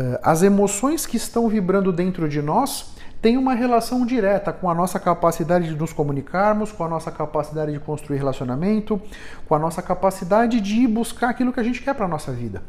Eh, 0.00 0.18
as 0.22 0.42
emoções 0.42 1.04
que 1.04 1.18
estão 1.18 1.46
vibrando 1.46 1.92
dentro 1.92 2.26
de 2.26 2.40
nós 2.40 2.94
têm 3.20 3.36
uma 3.36 3.52
relação 3.52 4.06
direta 4.06 4.50
com 4.50 4.70
a 4.70 4.74
nossa 4.74 4.98
capacidade 4.98 5.68
de 5.68 5.74
nos 5.76 5.92
comunicarmos, 5.92 6.72
com 6.72 6.82
a 6.82 6.88
nossa 6.88 7.10
capacidade 7.10 7.70
de 7.72 7.78
construir 7.78 8.16
relacionamento, 8.16 8.98
com 9.46 9.54
a 9.54 9.58
nossa 9.58 9.82
capacidade 9.82 10.58
de 10.58 10.86
buscar 10.86 11.28
aquilo 11.28 11.52
que 11.52 11.60
a 11.60 11.62
gente 11.62 11.82
quer 11.82 11.94
para 11.94 12.06
a 12.06 12.08
nossa 12.08 12.32
vida. 12.32 12.62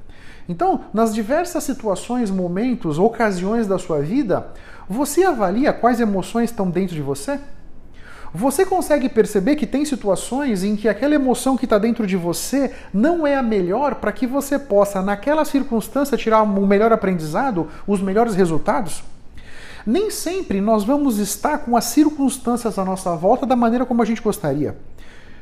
Então, 0.49 0.81
nas 0.93 1.15
diversas 1.15 1.63
situações, 1.63 2.29
momentos, 2.29 2.99
ocasiões 2.99 3.65
da 3.65 3.79
sua 3.79 4.01
vida, 4.01 4.47
você 4.89 5.23
avalia 5.23 5.71
quais 5.71 6.01
emoções 6.01 6.49
estão 6.49 6.69
dentro 6.69 6.95
de 6.95 7.01
você? 7.01 7.39
Você 8.33 8.65
consegue 8.65 9.09
perceber 9.09 9.57
que 9.57 9.67
tem 9.67 9.83
situações 9.83 10.63
em 10.63 10.75
que 10.75 10.87
aquela 10.87 11.15
emoção 11.15 11.57
que 11.57 11.65
está 11.65 11.77
dentro 11.77 12.07
de 12.07 12.15
você 12.15 12.71
não 12.93 13.27
é 13.27 13.35
a 13.35 13.43
melhor 13.43 13.95
para 13.95 14.11
que 14.11 14.25
você 14.25 14.57
possa, 14.57 15.01
naquela 15.01 15.43
circunstância, 15.43 16.17
tirar 16.17 16.41
o 16.41 16.65
melhor 16.65 16.93
aprendizado, 16.93 17.67
os 17.85 18.01
melhores 18.01 18.33
resultados? 18.33 19.03
Nem 19.85 20.09
sempre 20.09 20.61
nós 20.61 20.83
vamos 20.83 21.17
estar 21.17 21.57
com 21.57 21.75
as 21.75 21.85
circunstâncias 21.85 22.79
à 22.79 22.85
nossa 22.85 23.15
volta 23.15 23.45
da 23.45 23.55
maneira 23.55 23.85
como 23.85 24.01
a 24.01 24.05
gente 24.05 24.21
gostaria 24.21 24.75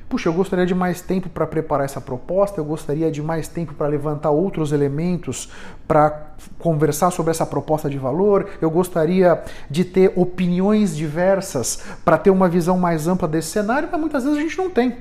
puxa, 0.10 0.28
eu 0.28 0.34
gostaria 0.34 0.66
de 0.66 0.74
mais 0.74 1.02
tempo 1.02 1.30
para 1.30 1.46
preparar 1.46 1.86
essa 1.86 2.02
proposta, 2.02 2.60
eu 2.60 2.66
gostaria 2.66 3.12
de 3.12 3.22
mais 3.22 3.48
tempo 3.48 3.76
para 3.76 3.88
levantar 3.88 4.32
outros 4.32 4.72
elementos 4.72 5.50
para 5.88 6.30
conversar 6.58 7.12
sobre 7.12 7.32
essa 7.32 7.46
proposta 7.46 7.90
de 7.90 7.98
valor, 7.98 8.50
eu 8.60 8.70
gostaria 8.72 9.44
de 9.70 9.86
ter 9.86 10.12
opiniões 10.16 10.96
diversas 10.96 11.84
para 12.04 12.18
ter 12.18 12.32
uma 12.32 12.50
visão 12.50 12.78
mais 12.78 13.08
ampla 13.08 13.28
desse 13.28 13.50
cenário, 13.50 13.88
mas 13.92 14.02
muitas 14.02 14.24
vezes 14.24 14.38
a 14.38 14.42
gente 14.42 14.58
não 14.58 14.70
tem. 14.70 14.98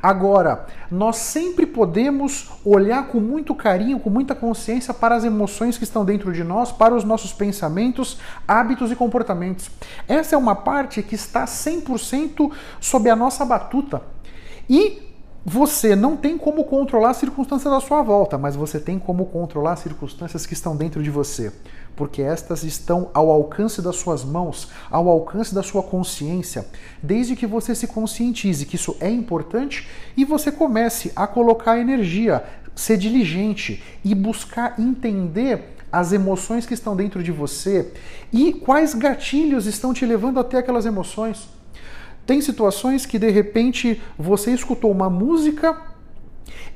Agora, 0.00 0.66
nós 0.90 1.16
sempre 1.16 1.66
podemos 1.66 2.50
olhar 2.64 3.08
com 3.08 3.18
muito 3.18 3.54
carinho, 3.54 3.98
com 3.98 4.10
muita 4.10 4.34
consciência 4.34 4.94
para 4.94 5.14
as 5.14 5.24
emoções 5.24 5.76
que 5.76 5.84
estão 5.84 6.04
dentro 6.04 6.32
de 6.32 6.44
nós, 6.44 6.70
para 6.70 6.94
os 6.94 7.04
nossos 7.04 7.32
pensamentos, 7.32 8.18
hábitos 8.46 8.90
e 8.90 8.96
comportamentos. 8.96 9.70
Essa 10.06 10.34
é 10.34 10.38
uma 10.38 10.54
parte 10.54 11.02
que 11.02 11.14
está 11.14 11.44
100% 11.44 12.50
sob 12.80 13.10
a 13.10 13.16
nossa 13.16 13.44
batuta. 13.44 14.02
E 14.68 15.12
você 15.44 15.96
não 15.96 16.16
tem 16.16 16.38
como 16.38 16.64
controlar 16.64 17.10
as 17.10 17.16
circunstâncias 17.16 17.72
à 17.72 17.80
sua 17.80 18.00
volta, 18.00 18.38
mas 18.38 18.54
você 18.54 18.78
tem 18.78 18.96
como 18.96 19.26
controlar 19.26 19.72
as 19.72 19.80
circunstâncias 19.80 20.46
que 20.46 20.52
estão 20.52 20.76
dentro 20.76 21.02
de 21.02 21.10
você, 21.10 21.52
porque 21.96 22.22
estas 22.22 22.62
estão 22.62 23.10
ao 23.12 23.28
alcance 23.28 23.82
das 23.82 23.96
suas 23.96 24.24
mãos, 24.24 24.68
ao 24.88 25.08
alcance 25.08 25.52
da 25.52 25.62
sua 25.62 25.82
consciência, 25.82 26.64
desde 27.02 27.34
que 27.34 27.46
você 27.46 27.74
se 27.74 27.88
conscientize 27.88 28.64
que 28.64 28.76
isso 28.76 28.96
é 29.00 29.10
importante 29.10 29.88
e 30.16 30.24
você 30.24 30.52
comece 30.52 31.10
a 31.16 31.26
colocar 31.26 31.76
energia, 31.76 32.44
ser 32.74 32.96
diligente 32.96 33.82
e 34.04 34.14
buscar 34.14 34.78
entender 34.78 35.74
as 35.90 36.12
emoções 36.12 36.64
que 36.64 36.72
estão 36.72 36.94
dentro 36.94 37.20
de 37.20 37.32
você 37.32 37.92
e 38.32 38.52
quais 38.52 38.94
gatilhos 38.94 39.66
estão 39.66 39.92
te 39.92 40.06
levando 40.06 40.38
até 40.38 40.58
aquelas 40.58 40.86
emoções. 40.86 41.48
Tem 42.26 42.40
situações 42.40 43.04
que 43.04 43.18
de 43.18 43.30
repente 43.30 44.00
você 44.18 44.52
escutou 44.52 44.90
uma 44.90 45.10
música 45.10 45.91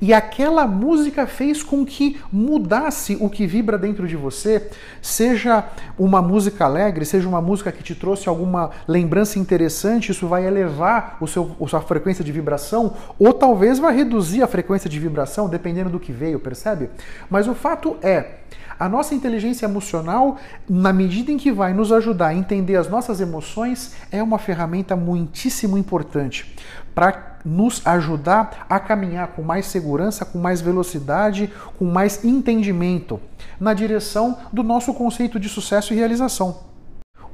e 0.00 0.12
aquela 0.12 0.66
música 0.66 1.26
fez 1.26 1.62
com 1.62 1.84
que 1.84 2.20
mudasse 2.30 3.16
o 3.20 3.30
que 3.30 3.46
vibra 3.46 3.78
dentro 3.78 4.06
de 4.06 4.16
você, 4.16 4.68
seja 5.00 5.64
uma 5.98 6.20
música 6.20 6.64
alegre, 6.64 7.04
seja 7.04 7.28
uma 7.28 7.40
música 7.40 7.72
que 7.72 7.82
te 7.82 7.94
trouxe 7.94 8.28
alguma 8.28 8.70
lembrança 8.86 9.38
interessante, 9.38 10.12
isso 10.12 10.26
vai 10.26 10.46
elevar 10.46 11.16
o 11.20 11.26
seu, 11.26 11.56
a 11.60 11.68
sua 11.68 11.80
frequência 11.80 12.24
de 12.24 12.32
vibração, 12.32 12.94
ou 13.18 13.32
talvez 13.32 13.78
vai 13.78 13.94
reduzir 13.94 14.42
a 14.42 14.46
frequência 14.46 14.88
de 14.90 14.98
vibração, 14.98 15.48
dependendo 15.48 15.90
do 15.90 16.00
que 16.00 16.12
veio, 16.12 16.38
percebe? 16.38 16.90
Mas 17.30 17.48
o 17.48 17.54
fato 17.54 17.96
é, 18.02 18.40
a 18.78 18.90
nossa 18.90 19.14
inteligência 19.14 19.64
emocional, 19.64 20.36
na 20.68 20.92
medida 20.92 21.32
em 21.32 21.38
que 21.38 21.50
vai 21.50 21.72
nos 21.72 21.90
ajudar 21.90 22.28
a 22.28 22.34
entender 22.34 22.76
as 22.76 22.90
nossas 22.90 23.20
emoções, 23.22 23.94
é 24.12 24.22
uma 24.22 24.38
ferramenta 24.38 24.94
muitíssimo 24.94 25.78
importante 25.78 26.54
para 26.96 27.36
nos 27.44 27.86
ajudar 27.86 28.64
a 28.70 28.80
caminhar 28.80 29.28
com 29.28 29.42
mais 29.42 29.66
segurança, 29.66 30.24
com 30.24 30.38
mais 30.38 30.62
velocidade, 30.62 31.52
com 31.78 31.84
mais 31.84 32.24
entendimento 32.24 33.20
na 33.60 33.74
direção 33.74 34.38
do 34.50 34.62
nosso 34.62 34.94
conceito 34.94 35.38
de 35.38 35.46
sucesso 35.46 35.92
e 35.92 35.96
realização. 35.96 36.64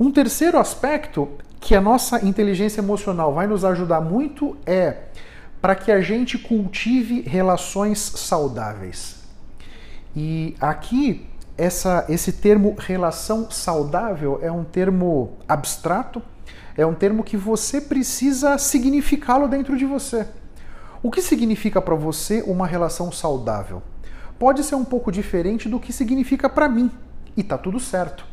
Um 0.00 0.11
terceiro 0.11 0.59
aspecto 0.59 1.28
que 1.61 1.76
a 1.76 1.81
nossa 1.81 2.26
inteligência 2.26 2.81
emocional 2.81 3.33
vai 3.33 3.47
nos 3.47 3.64
ajudar 3.64 4.00
muito 4.00 4.57
é 4.66 4.97
para 5.61 5.76
que 5.76 5.92
a 5.92 6.00
gente 6.00 6.37
cultive 6.37 7.21
relações 7.21 8.00
saudáveis. 8.00 9.23
E 10.16 10.57
aqui 10.61 11.25
essa, 11.57 12.04
esse 12.09 12.33
termo 12.33 12.75
relação 12.81 13.49
saudável 13.49 14.40
é 14.42 14.50
um 14.50 14.64
termo 14.64 15.35
abstrato, 15.49 16.21
é 16.76 16.87
um 16.87 16.95
termo 16.95 17.23
que 17.23 17.37
você 17.37 17.81
precisa 17.81 18.59
significá-lo 18.59 19.49
dentro 19.49 19.76
de 19.76 19.85
você. 19.85 20.26
O 21.02 21.11
que 21.11 21.21
significa 21.21 21.81
para 21.81 21.95
você 21.95 22.43
uma 22.47 22.67
relação 22.67 23.11
saudável? 23.11 23.83
Pode 24.38 24.64
ser 24.64 24.75
um 24.75 24.85
pouco 24.85 25.11
diferente 25.11 25.69
do 25.69 25.81
que 25.81 25.93
significa 25.93 26.49
para 26.49 26.69
mim, 26.69 26.91
e 27.37 27.43
tá 27.43 27.59
tudo 27.59 27.79
certo. 27.79 28.25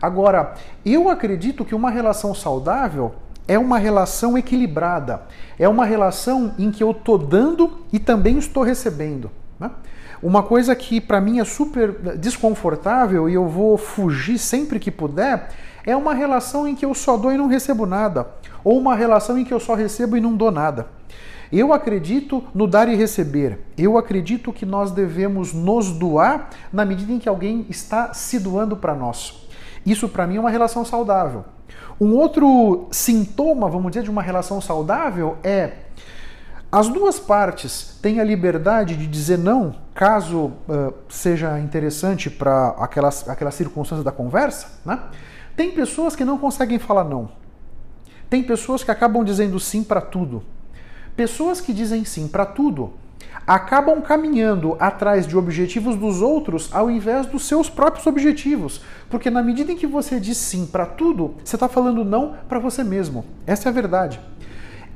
Agora, 0.00 0.54
eu 0.84 1.08
acredito 1.08 1.64
que 1.64 1.74
uma 1.74 1.90
relação 1.90 2.34
saudável 2.34 3.14
é 3.46 3.58
uma 3.58 3.78
relação 3.78 4.38
equilibrada, 4.38 5.22
é 5.58 5.68
uma 5.68 5.84
relação 5.84 6.54
em 6.58 6.70
que 6.70 6.82
eu 6.82 6.92
estou 6.92 7.18
dando 7.18 7.78
e 7.92 7.98
também 7.98 8.38
estou 8.38 8.62
recebendo. 8.62 9.30
Né? 9.58 9.70
Uma 10.22 10.42
coisa 10.42 10.74
que 10.74 11.00
para 11.00 11.20
mim 11.20 11.40
é 11.40 11.44
super 11.44 11.92
desconfortável 12.16 13.28
e 13.28 13.34
eu 13.34 13.48
vou 13.48 13.76
fugir 13.76 14.38
sempre 14.38 14.78
que 14.78 14.90
puder 14.90 15.50
é 15.84 15.96
uma 15.96 16.14
relação 16.14 16.66
em 16.66 16.74
que 16.74 16.84
eu 16.84 16.94
só 16.94 17.16
dou 17.16 17.32
e 17.32 17.38
não 17.38 17.46
recebo 17.46 17.86
nada, 17.86 18.28
ou 18.62 18.78
uma 18.78 18.94
relação 18.94 19.38
em 19.38 19.44
que 19.44 19.52
eu 19.52 19.60
só 19.60 19.74
recebo 19.74 20.16
e 20.16 20.20
não 20.20 20.34
dou 20.34 20.50
nada. 20.50 20.86
Eu 21.52 21.72
acredito 21.72 22.44
no 22.54 22.66
dar 22.66 22.88
e 22.88 22.94
receber. 22.94 23.58
Eu 23.76 23.98
acredito 23.98 24.52
que 24.52 24.64
nós 24.64 24.92
devemos 24.92 25.52
nos 25.52 25.90
doar 25.90 26.50
na 26.72 26.84
medida 26.84 27.12
em 27.12 27.18
que 27.18 27.28
alguém 27.28 27.66
está 27.68 28.14
se 28.14 28.38
doando 28.38 28.76
para 28.76 28.94
nós. 28.94 29.48
Isso 29.84 30.08
para 30.08 30.26
mim 30.28 30.36
é 30.36 30.40
uma 30.40 30.50
relação 30.50 30.84
saudável. 30.84 31.44
Um 32.00 32.14
outro 32.14 32.86
sintoma, 32.92 33.68
vamos 33.68 33.90
dizer, 33.90 34.04
de 34.04 34.10
uma 34.10 34.22
relação 34.22 34.60
saudável 34.60 35.38
é 35.42 35.72
as 36.72 36.88
duas 36.88 37.18
partes 37.18 37.98
têm 38.00 38.20
a 38.20 38.24
liberdade 38.24 38.96
de 38.96 39.08
dizer 39.08 39.36
não, 39.36 39.74
caso 39.92 40.52
uh, 40.68 40.94
seja 41.08 41.58
interessante 41.58 42.30
para 42.30 42.68
aquelas, 42.78 43.28
aquelas 43.28 43.56
circunstâncias 43.56 44.04
da 44.04 44.12
conversa. 44.12 44.68
Né? 44.84 44.96
Tem 45.56 45.70
pessoas 45.70 46.16
que 46.16 46.24
não 46.24 46.38
conseguem 46.38 46.78
falar 46.78 47.04
não. 47.04 47.30
Tem 48.28 48.42
pessoas 48.42 48.84
que 48.84 48.90
acabam 48.90 49.24
dizendo 49.24 49.58
sim 49.58 49.82
para 49.82 50.00
tudo. 50.00 50.42
Pessoas 51.16 51.60
que 51.60 51.72
dizem 51.72 52.04
sim 52.04 52.28
para 52.28 52.46
tudo 52.46 52.92
acabam 53.46 54.00
caminhando 54.00 54.76
atrás 54.78 55.26
de 55.26 55.36
objetivos 55.36 55.96
dos 55.96 56.22
outros 56.22 56.68
ao 56.72 56.90
invés 56.90 57.26
dos 57.26 57.44
seus 57.44 57.68
próprios 57.68 58.06
objetivos. 58.06 58.80
Porque 59.08 59.28
na 59.30 59.42
medida 59.42 59.72
em 59.72 59.76
que 59.76 59.86
você 59.86 60.20
diz 60.20 60.36
sim 60.36 60.66
para 60.66 60.86
tudo, 60.86 61.34
você 61.44 61.56
está 61.56 61.68
falando 61.68 62.04
não 62.04 62.36
para 62.48 62.58
você 62.58 62.84
mesmo. 62.84 63.24
Essa 63.46 63.68
é 63.68 63.70
a 63.70 63.72
verdade. 63.72 64.20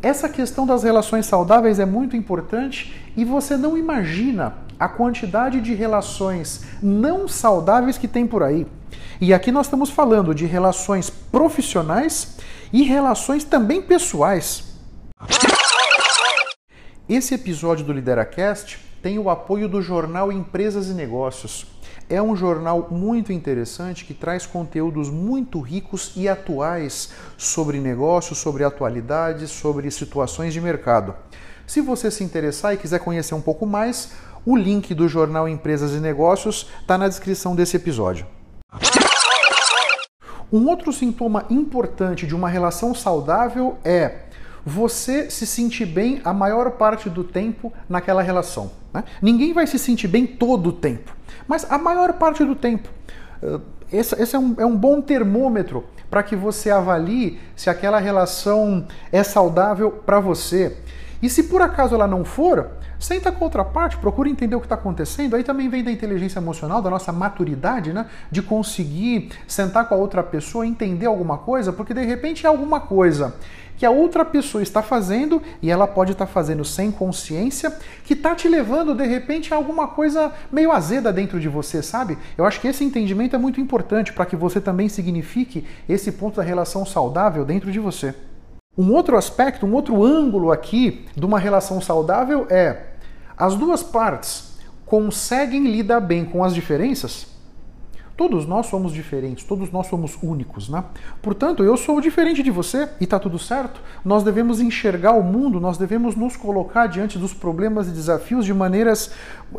Essa 0.01 0.29
questão 0.29 0.67
das 0.67 0.83
relações 0.83 1.27
saudáveis 1.27 1.79
é 1.79 1.87
muito 1.87 2.15
importante 2.15 2.95
e 3.17 3.25
você 3.25 3.57
não 3.57 3.77
imagina 3.77 4.55
a 4.79 4.89
quantidade 4.89 5.61
de 5.61 5.75
relações 5.75 6.65
não 6.83 7.27
saudáveis 7.27 7.97
que 7.97 8.07
tem 8.07 8.27
por 8.27 8.43
aí. 8.43 8.67
E 9.27 9.33
aqui 9.33 9.51
nós 9.51 9.69
estamos 9.69 9.89
falando 9.89 10.35
de 10.35 10.45
relações 10.45 11.09
profissionais 11.09 12.37
e 12.71 12.83
relações 12.83 13.43
também 13.43 13.81
pessoais. 13.81 14.77
Esse 17.09 17.33
episódio 17.33 17.87
do 17.87 17.93
LideraCast 17.95 18.79
tem 19.03 19.19
o 19.19 19.31
apoio 19.31 19.67
do 19.67 19.81
jornal 19.81 20.31
Empresas 20.31 20.89
e 20.89 20.93
Negócios. 20.93 21.65
É 22.07 22.21
um 22.21 22.37
jornal 22.37 22.89
muito 22.91 23.33
interessante 23.33 24.05
que 24.05 24.13
traz 24.13 24.45
conteúdos 24.45 25.09
muito 25.09 25.59
ricos 25.59 26.13
e 26.15 26.29
atuais 26.29 27.15
sobre 27.39 27.81
negócios, 27.81 28.37
sobre 28.37 28.63
atualidades, 28.63 29.51
sobre 29.51 29.91
situações 29.91 30.53
de 30.53 30.61
mercado. 30.61 31.15
Se 31.67 31.81
você 31.81 32.11
se 32.11 32.23
interessar 32.23 32.75
e 32.75 32.77
quiser 32.77 33.01
conhecer 33.01 33.35
um 33.35 33.41
pouco 33.41 33.65
mais, 33.65 34.13
o 34.45 34.55
link 34.55 34.93
do 34.93 35.09
jornal 35.09 35.49
Empresas 35.49 35.93
e 35.93 35.99
Negócios 35.99 36.69
está 36.83 36.99
na 36.99 37.09
descrição 37.09 37.57
desse 37.57 37.75
episódio. 37.75 38.27
Um 40.53 40.69
outro 40.69 40.93
sintoma 40.93 41.47
importante 41.51 42.27
de 42.27 42.35
uma 42.35 42.49
relação 42.49 42.95
saudável 42.95 43.79
é 43.85 44.25
você 44.65 45.31
se 45.31 45.47
sentir 45.47 45.87
bem 45.87 46.21
a 46.25 46.33
maior 46.33 46.73
parte 46.73 47.11
do 47.11 47.23
tempo 47.23 47.73
naquela 47.89 48.23
relação. 48.23 48.71
Né? 48.93 49.05
Ninguém 49.21 49.53
vai 49.53 49.67
se 49.67 49.79
sentir 49.79 50.09
bem 50.09 50.27
todo 50.27 50.69
o 50.69 50.73
tempo, 50.73 51.15
mas 51.47 51.71
a 51.71 51.77
maior 51.77 52.15
parte 52.15 52.45
do 52.45 52.55
tempo. 52.55 52.89
Eh, 53.43 53.61
esse, 53.93 54.21
esse 54.21 54.35
é, 54.35 54.39
um, 54.39 54.55
é 54.59 54.65
um 54.65 54.77
bom 54.77 55.01
termômetro 55.01 55.85
para 56.11 56.23
que 56.23 56.35
você 56.35 56.71
avalie 56.71 57.39
se 57.55 57.69
aquela 57.69 57.99
relação 57.99 58.87
é 59.13 59.23
saudável 59.23 59.91
para 59.91 60.19
você. 60.21 60.77
E 61.21 61.29
se 61.29 61.45
por 61.45 61.61
acaso 61.61 61.95
ela 61.95 62.07
não 62.07 62.25
for, 62.25 62.71
senta 62.99 63.31
com 63.33 63.45
a 63.45 63.47
outra 63.47 63.65
parte, 63.65 63.97
procura 63.97 64.29
entender 64.29 64.57
o 64.57 64.61
que 64.61 64.67
está 64.67 64.75
acontecendo. 64.75 65.37
Aí 65.37 65.43
também 65.43 65.69
vem 65.69 65.83
da 65.83 65.91
inteligência 65.91 66.39
emocional, 66.39 66.81
da 66.81 66.91
nossa 66.91 67.13
maturidade, 67.13 67.93
né? 67.93 68.07
De 68.31 68.43
conseguir 68.43 69.31
sentar 69.47 69.89
com 69.89 69.95
a 69.95 69.99
outra 69.99 70.23
pessoa, 70.23 70.67
entender 70.67 71.07
alguma 71.07 71.39
coisa, 71.39 71.73
porque 71.73 71.95
de 71.95 72.05
repente 72.05 72.47
é 72.47 72.49
alguma 72.49 72.81
coisa 72.81 73.35
que 73.77 73.85
a 73.85 73.91
outra 73.91 74.25
pessoa 74.25 74.63
está 74.63 74.83
fazendo 74.83 75.43
e 75.61 75.71
ela 75.71 75.87
pode 75.87 76.13
estar 76.13 76.27
fazendo 76.27 76.65
sem 76.65 76.91
consciência, 76.91 77.77
que 78.05 78.15
está 78.15 78.35
te 78.35 78.49
levando 78.49 78.95
de 78.95 79.05
repente 79.05 79.53
a 79.53 79.57
alguma 79.57 79.89
coisa 79.89 80.33
meio 80.53 80.73
azeda 80.73 81.13
dentro 81.13 81.41
de 81.41 81.49
você, 81.49 81.83
sabe? 81.83 82.17
Eu 82.37 82.45
acho 82.45 82.61
que 82.61 82.69
esse 82.69 82.85
entendimento 82.85 83.35
é 83.35 83.39
muito 83.39 83.61
importante 83.61 84.13
para 84.13 84.27
que 84.27 84.37
você 84.37 84.61
também 84.61 84.89
signifique 84.89 85.67
esse 85.89 86.13
ponto 86.13 86.37
da 86.37 86.43
relação 86.43 86.87
saudável 86.87 87.45
dentro 87.45 87.71
de 87.73 87.79
você. 87.79 88.15
Um 88.77 88.93
outro 88.93 89.17
aspecto, 89.17 89.67
um 89.67 89.75
outro 89.75 90.03
ângulo 90.05 90.51
aqui 90.51 91.07
de 91.17 91.25
uma 91.25 91.39
relação 91.39 91.81
saudável 91.81 92.47
é 92.51 92.95
as 93.37 93.55
duas 93.55 93.83
partes 93.83 94.55
conseguem 94.85 95.65
lidar 95.71 96.01
bem 96.01 96.25
com 96.25 96.45
as 96.45 96.55
diferenças 96.55 97.35
Todos 98.17 98.47
nós 98.47 98.67
somos 98.67 98.93
diferentes, 98.93 99.43
todos 99.43 99.73
nós 99.73 99.89
somos 99.89 100.17
únicos, 100.23 100.69
né? 100.69 100.85
Portanto, 101.21 101.65
eu 101.65 101.77
sou 101.77 102.01
diferente 102.01 102.45
de 102.45 102.51
você 102.51 102.89
e 103.01 103.05
está 103.05 103.19
tudo 103.19 103.41
certo. 103.41 103.81
Nós 104.05 104.23
devemos 104.23 104.61
enxergar 104.61 105.13
o 105.13 105.23
mundo, 105.23 105.59
nós 105.59 105.77
devemos 105.77 106.15
nos 106.15 106.37
colocar 106.37 106.87
diante 106.87 107.19
dos 107.19 107.35
problemas 107.35 107.89
e 107.89 107.91
desafios 107.91 108.45
de 108.45 108.55
maneiras 108.55 109.11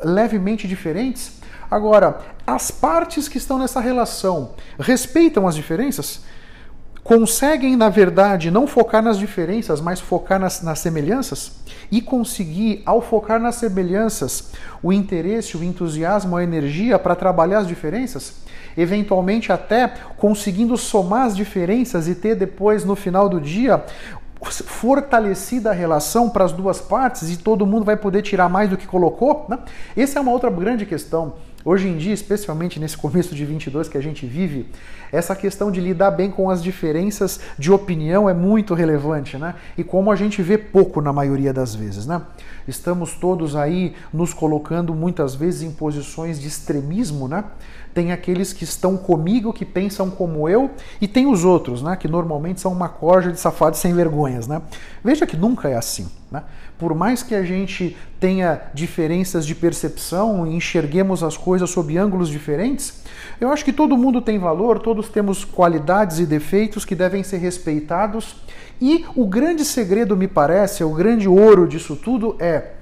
levemente 0.01 0.69
diferentes. 0.69 1.41
Agora, 1.69 2.19
as 2.47 2.71
partes 2.71 3.27
que 3.27 3.37
estão 3.37 3.59
nessa 3.59 3.81
relação 3.81 4.53
respeitam 4.79 5.45
as 5.45 5.55
diferenças? 5.55 6.23
Conseguem, 7.05 7.75
na 7.75 7.87
verdade, 7.87 8.49
não 8.49 8.65
focar 8.65 8.99
nas 8.99 9.19
diferenças, 9.19 9.79
mas 9.79 9.99
focar 9.99 10.39
nas, 10.39 10.63
nas, 10.63 10.79
semelhanças 10.79 11.51
e 11.91 12.01
conseguir, 12.01 12.81
ao 12.83 12.99
focar 12.99 13.39
nas 13.39 13.57
semelhanças, 13.57 14.51
o 14.81 14.91
interesse, 14.91 15.55
o 15.55 15.63
entusiasmo, 15.63 16.35
a 16.35 16.43
energia 16.43 16.97
para 16.97 17.15
trabalhar 17.15 17.59
as 17.59 17.67
diferenças, 17.67 18.37
eventualmente 18.75 19.51
até 19.51 19.93
conseguindo 20.17 20.75
somar 20.77 21.27
as 21.27 21.35
diferenças 21.35 22.07
e 22.07 22.15
ter 22.15 22.33
depois, 22.33 22.83
no 22.83 22.95
final 22.95 23.29
do 23.29 23.39
dia, 23.39 23.85
fortalecida 24.41 25.69
a 25.69 25.73
relação 25.73 26.27
para 26.27 26.43
as 26.43 26.51
duas 26.51 26.81
partes 26.81 27.29
e 27.29 27.37
todo 27.37 27.67
mundo 27.67 27.85
vai 27.85 27.97
poder 27.97 28.23
tirar 28.23 28.49
mais 28.49 28.67
do 28.67 28.77
que 28.77 28.87
colocou? 28.87 29.45
Né? 29.47 29.59
Essa 29.95 30.17
é 30.17 30.21
uma 30.23 30.31
outra 30.31 30.49
grande 30.49 30.87
questão. 30.87 31.33
Hoje 31.67 31.87
em 31.87 31.97
dia, 31.97 32.13
especialmente 32.13 32.79
nesse 32.79 32.95
começo 32.95 33.33
de 33.33 33.43
22 33.43 33.89
que 33.89 33.97
a 33.97 34.01
gente 34.01 34.27
vive, 34.27 34.67
essa 35.11 35.35
questão 35.35 35.71
de 35.71 35.81
lidar 35.81 36.11
bem 36.11 36.29
com 36.29 36.47
as 36.47 36.61
diferenças 36.61 37.39
de 37.57 37.71
opinião 37.71 38.29
é 38.29 38.35
muito 38.35 38.75
relevante, 38.75 39.35
né? 39.35 39.55
E 39.75 39.83
como 39.83 40.11
a 40.11 40.15
gente 40.15 40.43
vê 40.43 40.59
pouco 40.59 41.01
na 41.01 41.11
maioria 41.11 41.51
das 41.51 41.73
vezes, 41.73 42.05
né? 42.05 42.21
Estamos 42.67 43.13
todos 43.15 43.55
aí 43.55 43.95
nos 44.13 44.31
colocando 44.31 44.93
muitas 44.93 45.33
vezes 45.33 45.63
em 45.63 45.71
posições 45.71 46.39
de 46.39 46.47
extremismo, 46.47 47.27
né? 47.27 47.43
Tem 47.95 48.11
aqueles 48.11 48.51
que 48.51 48.65
estão 48.65 48.97
comigo, 48.97 49.53
que 49.53 49.63
pensam 49.63 50.11
como 50.11 50.49
eu, 50.49 50.69
e 50.99 51.07
tem 51.07 51.25
os 51.25 51.45
outros, 51.45 51.81
né? 51.81 51.95
Que 51.95 52.09
normalmente 52.09 52.59
são 52.59 52.73
uma 52.73 52.89
corja 52.89 53.31
de 53.31 53.39
safados 53.39 53.79
sem 53.79 53.93
vergonhas, 53.93 54.47
né? 54.47 54.61
Veja 55.01 55.25
que 55.25 55.37
nunca 55.37 55.69
é 55.69 55.77
assim, 55.77 56.07
né? 56.29 56.43
Por 56.77 56.93
mais 56.93 57.23
que 57.23 57.33
a 57.33 57.41
gente 57.41 57.95
tenha 58.19 58.61
diferenças 58.73 59.45
de 59.45 59.55
percepção 59.55 60.45
e 60.45 60.53
enxerguemos 60.53 61.23
as 61.23 61.37
coisas 61.37 61.69
sob 61.69 61.97
ângulos 61.97 62.27
diferentes, 62.27 63.01
eu 63.39 63.49
acho 63.49 63.63
que 63.63 63.71
todo 63.71 63.97
mundo 63.97 64.21
tem 64.21 64.37
valor, 64.37 64.79
todos 64.79 65.07
temos 65.07 65.45
qualidades 65.45 66.19
e 66.19 66.25
defeitos 66.25 66.83
que 66.83 66.95
devem 66.95 67.23
ser 67.23 67.37
respeitados. 67.37 68.35
E 68.81 69.05
o 69.15 69.25
grande 69.25 69.63
segredo, 69.63 70.17
me 70.17 70.27
parece, 70.27 70.83
o 70.83 70.93
grande 70.93 71.29
ouro 71.29 71.65
disso 71.65 71.95
tudo 71.95 72.35
é 72.39 72.73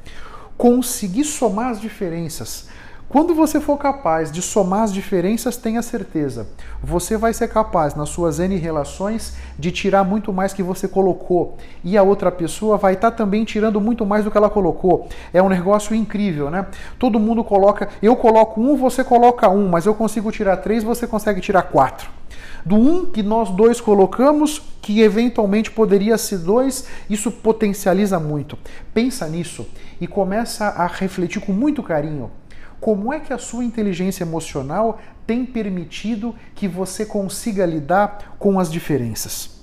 conseguir 0.58 1.24
somar 1.24 1.70
as 1.70 1.80
diferenças, 1.80 2.68
quando 3.14 3.36
você 3.36 3.62
for 3.62 3.78
capaz 3.78 4.32
de 4.32 4.42
somar 4.42 4.82
as 4.82 4.92
diferenças, 4.92 5.56
tenha 5.56 5.84
certeza, 5.84 6.48
você 6.82 7.16
vai 7.16 7.32
ser 7.32 7.48
capaz, 7.48 7.94
nas 7.94 8.10
suas 8.10 8.40
N 8.40 8.56
relações, 8.56 9.36
de 9.58 9.72
tirar 9.72 10.04
muito 10.04 10.34
mais 10.34 10.52
que 10.52 10.64
você 10.64 10.88
colocou. 10.88 11.56
E 11.84 11.96
a 11.96 12.02
outra 12.02 12.32
pessoa 12.32 12.76
vai 12.76 12.94
estar 12.96 13.12
tá 13.12 13.18
também 13.18 13.46
tirando 13.46 13.80
muito 13.80 14.04
mais 14.04 14.26
do 14.26 14.32
que 14.32 14.38
ela 14.38 14.50
colocou. 14.50 15.08
É 15.32 15.44
um 15.44 15.48
negócio 15.48 15.96
incrível, 15.96 16.50
né? 16.50 16.66
Todo 16.98 17.20
mundo 17.20 17.44
coloca, 17.44 17.88
eu 18.02 18.16
coloco 18.16 18.60
um, 18.60 18.76
você 18.76 19.04
coloca 19.04 19.48
um, 19.48 19.70
mas 19.70 19.86
eu 19.86 19.94
consigo 19.94 20.32
tirar 20.32 20.58
três, 20.58 20.84
você 20.84 21.06
consegue 21.06 21.40
tirar 21.40 21.62
quatro 21.62 22.10
do 22.66 22.76
um 22.76 23.06
que 23.06 23.22
nós 23.22 23.50
dois 23.50 23.82
colocamos, 23.82 24.62
que 24.82 25.02
eventualmente 25.02 25.70
poderia 25.70 26.18
ser 26.18 26.40
dois, 26.40 26.88
isso 27.10 27.30
potencializa 27.30 28.20
muito. 28.20 28.58
Pensa 28.94 29.28
nisso 29.28 29.68
e 30.00 30.08
começa 30.08 30.66
a 30.70 30.88
refletir 30.88 31.42
com 31.42 31.52
muito 31.52 31.84
carinho 31.84 32.32
como 32.84 33.14
é 33.14 33.20
que 33.22 33.32
a 33.32 33.38
sua 33.38 33.64
inteligência 33.64 34.26
emocional 34.26 35.00
tem 35.26 35.46
permitido 35.46 36.36
que 36.54 36.68
você 36.68 37.06
consiga 37.06 37.66
lidar 37.66 38.36
com 38.38 38.60
as 38.60 38.70
diferenças? 38.70 39.62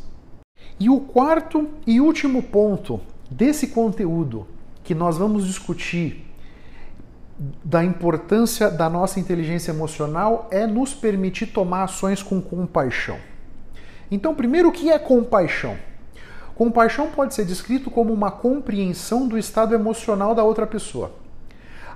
E 0.80 0.88
o 0.88 0.98
quarto 1.00 1.68
e 1.86 2.00
último 2.00 2.42
ponto 2.42 2.98
desse 3.30 3.66
conteúdo 3.66 4.46
que 4.82 4.94
nós 4.94 5.18
vamos 5.18 5.46
discutir 5.46 6.26
da 7.62 7.84
importância 7.84 8.70
da 8.70 8.88
nossa 8.88 9.20
inteligência 9.20 9.70
emocional 9.70 10.48
é 10.50 10.66
nos 10.66 10.94
permitir 10.94 11.48
tomar 11.48 11.82
ações 11.82 12.22
com 12.22 12.40
compaixão. 12.40 13.18
Então, 14.10 14.34
primeiro, 14.34 14.70
o 14.70 14.72
que 14.72 14.88
é 14.88 14.98
compaixão? 14.98 15.76
Compaixão 16.54 17.10
pode 17.10 17.34
ser 17.34 17.44
descrito 17.44 17.90
como 17.90 18.14
uma 18.14 18.30
compreensão 18.30 19.28
do 19.28 19.36
estado 19.36 19.74
emocional 19.74 20.34
da 20.34 20.42
outra 20.42 20.66
pessoa. 20.66 21.19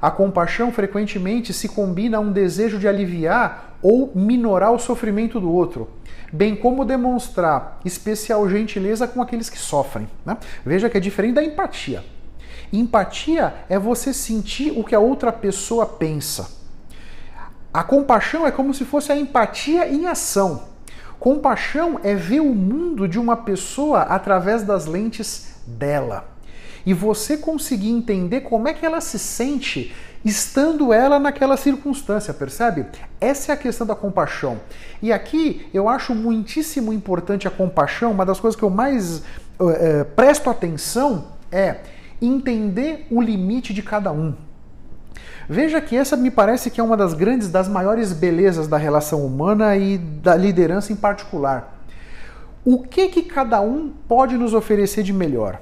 A 0.04 0.10
compaixão 0.10 0.70
frequentemente 0.70 1.54
se 1.54 1.66
combina 1.66 2.18
a 2.18 2.20
um 2.20 2.30
desejo 2.30 2.78
de 2.78 2.86
aliviar 2.86 3.78
ou 3.80 4.12
minorar 4.14 4.70
o 4.70 4.78
sofrimento 4.78 5.40
do 5.40 5.50
outro, 5.50 5.88
bem 6.30 6.54
como 6.54 6.84
demonstrar 6.84 7.80
especial 7.86 8.46
gentileza 8.46 9.08
com 9.08 9.22
aqueles 9.22 9.48
que 9.48 9.56
sofrem. 9.56 10.06
Né? 10.22 10.36
Veja 10.62 10.90
que 10.90 10.98
é 10.98 11.00
diferente 11.00 11.36
da 11.36 11.42
empatia. 11.42 12.04
Empatia 12.70 13.54
é 13.66 13.78
você 13.78 14.12
sentir 14.12 14.78
o 14.78 14.84
que 14.84 14.94
a 14.94 15.00
outra 15.00 15.32
pessoa 15.32 15.86
pensa. 15.86 16.50
A 17.72 17.82
compaixão 17.82 18.46
é 18.46 18.50
como 18.50 18.74
se 18.74 18.84
fosse 18.84 19.10
a 19.10 19.16
empatia 19.16 19.88
em 19.88 20.06
ação. 20.06 20.64
Compaixão 21.18 21.98
é 22.04 22.14
ver 22.14 22.40
o 22.40 22.54
mundo 22.54 23.08
de 23.08 23.18
uma 23.18 23.38
pessoa 23.38 24.02
através 24.02 24.64
das 24.64 24.84
lentes 24.84 25.62
dela 25.66 26.33
e 26.86 26.92
você 26.92 27.36
conseguir 27.36 27.90
entender 27.90 28.42
como 28.42 28.68
é 28.68 28.74
que 28.74 28.84
ela 28.84 29.00
se 29.00 29.18
sente 29.18 29.94
estando 30.24 30.92
ela 30.92 31.18
naquela 31.18 31.56
circunstância, 31.56 32.32
percebe? 32.32 32.86
Essa 33.20 33.52
é 33.52 33.54
a 33.54 33.58
questão 33.58 33.86
da 33.86 33.94
compaixão. 33.94 34.58
E 35.02 35.12
aqui 35.12 35.66
eu 35.72 35.88
acho 35.88 36.14
muitíssimo 36.14 36.92
importante 36.92 37.46
a 37.46 37.50
compaixão, 37.50 38.12
uma 38.12 38.24
das 38.24 38.40
coisas 38.40 38.58
que 38.58 38.64
eu 38.64 38.70
mais 38.70 39.22
é, 39.60 40.04
presto 40.04 40.48
atenção 40.48 41.26
é 41.52 41.76
entender 42.20 43.06
o 43.10 43.20
limite 43.20 43.74
de 43.74 43.82
cada 43.82 44.10
um. 44.12 44.34
Veja 45.48 45.78
que 45.80 45.94
essa 45.94 46.16
me 46.16 46.30
parece 46.30 46.70
que 46.70 46.80
é 46.80 46.84
uma 46.84 46.96
das 46.96 47.12
grandes, 47.12 47.50
das 47.50 47.68
maiores 47.68 48.12
belezas 48.12 48.66
da 48.66 48.78
relação 48.78 49.26
humana 49.26 49.76
e 49.76 49.98
da 49.98 50.34
liderança 50.34 50.90
em 50.90 50.96
particular. 50.96 51.82
O 52.64 52.82
que 52.82 53.08
que 53.08 53.22
cada 53.22 53.60
um 53.60 53.92
pode 54.08 54.38
nos 54.38 54.54
oferecer 54.54 55.02
de 55.02 55.12
melhor? 55.12 55.60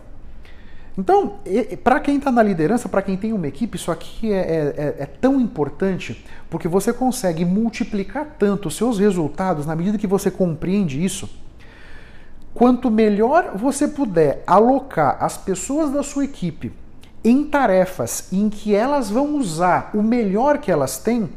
Então, 0.97 1.39
para 1.83 2.01
quem 2.01 2.19
está 2.19 2.31
na 2.31 2.43
liderança, 2.43 2.89
para 2.89 3.01
quem 3.01 3.17
tem 3.17 3.33
uma 3.33 3.49
equipe, 3.49 3.77
isso 3.77 3.91
aqui 3.91 4.31
é, 4.31 4.37
é, 4.37 4.75
é, 4.77 4.97
é, 5.01 5.07
tão 5.07 5.41
importante 5.41 6.23
porque 6.51 6.69
você 6.69 6.93
consegue 6.93 7.45
multiplicar 7.47 8.37
tanto 8.39 8.69
os 8.69 8.77
seus 8.77 8.99
resultados 8.99 9.65
na 9.65 9.75
medida 9.75 9.97
que 9.97 10.07
você 10.07 10.31
compreende 10.31 11.03
isso. 11.03 11.29
Quanto 12.53 12.91
melhor 12.91 13.53
você 13.57 13.89
puder 13.89 14.45
alocar 14.47 15.17
as 15.21 15.39
pessoas 15.39 15.91
da 15.91 16.03
sua 16.03 16.25
equipe 16.25 16.71
em 17.25 17.45
tarefas 17.45 18.31
em 18.31 18.51
que 18.51 18.75
elas 18.75 19.09
vão 19.09 19.37
usar 19.37 19.91
o 19.95 20.03
melhor 20.03 20.59
que 20.59 20.71
elas 20.71 20.99
têm, 20.99 21.31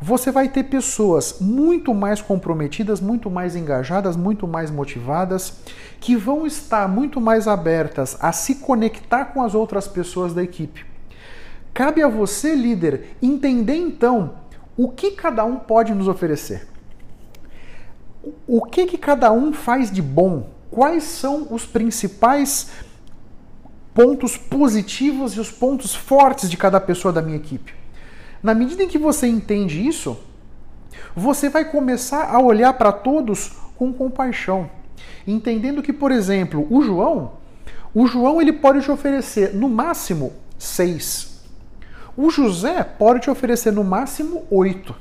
você 0.00 0.30
vai 0.30 0.48
ter 0.48 0.64
pessoas 0.64 1.36
muito 1.40 1.94
mais 1.94 2.20
comprometidas, 2.20 3.00
muito 3.00 3.30
mais 3.30 3.56
engajadas, 3.56 4.16
muito 4.16 4.46
mais 4.46 4.70
motivadas, 4.70 5.54
que 6.04 6.14
vão 6.14 6.46
estar 6.46 6.86
muito 6.86 7.18
mais 7.18 7.48
abertas 7.48 8.14
a 8.20 8.30
se 8.30 8.56
conectar 8.56 9.24
com 9.24 9.42
as 9.42 9.54
outras 9.54 9.88
pessoas 9.88 10.34
da 10.34 10.42
equipe. 10.42 10.84
Cabe 11.72 12.02
a 12.02 12.08
você, 12.08 12.54
líder, 12.54 13.16
entender 13.22 13.76
então 13.76 14.34
o 14.76 14.90
que 14.90 15.12
cada 15.12 15.46
um 15.46 15.56
pode 15.56 15.94
nos 15.94 16.06
oferecer. 16.06 16.68
O 18.46 18.60
que, 18.60 18.84
que 18.84 18.98
cada 18.98 19.32
um 19.32 19.54
faz 19.54 19.90
de 19.90 20.02
bom? 20.02 20.50
Quais 20.70 21.04
são 21.04 21.48
os 21.50 21.64
principais 21.64 22.68
pontos 23.94 24.36
positivos 24.36 25.32
e 25.32 25.40
os 25.40 25.50
pontos 25.50 25.94
fortes 25.94 26.50
de 26.50 26.58
cada 26.58 26.78
pessoa 26.78 27.14
da 27.14 27.22
minha 27.22 27.38
equipe? 27.38 27.72
Na 28.42 28.52
medida 28.52 28.82
em 28.82 28.88
que 28.88 28.98
você 28.98 29.26
entende 29.26 29.88
isso, 29.88 30.18
você 31.16 31.48
vai 31.48 31.64
começar 31.64 32.24
a 32.24 32.38
olhar 32.38 32.74
para 32.74 32.92
todos 32.92 33.52
com 33.74 33.90
compaixão, 33.90 34.68
entendendo 35.26 35.82
que, 35.82 35.92
por 35.92 36.10
exemplo, 36.10 36.66
o 36.70 36.82
João, 36.82 37.32
o 37.94 38.06
João 38.06 38.40
ele 38.40 38.52
pode 38.52 38.82
te 38.82 38.90
oferecer 38.90 39.54
no 39.54 39.68
máximo 39.68 40.32
seis. 40.58 41.42
O 42.16 42.30
José 42.30 42.82
pode 42.84 43.20
te 43.20 43.30
oferecer 43.30 43.72
no 43.72 43.84
máximo 43.84 44.44
oito. 44.50 44.94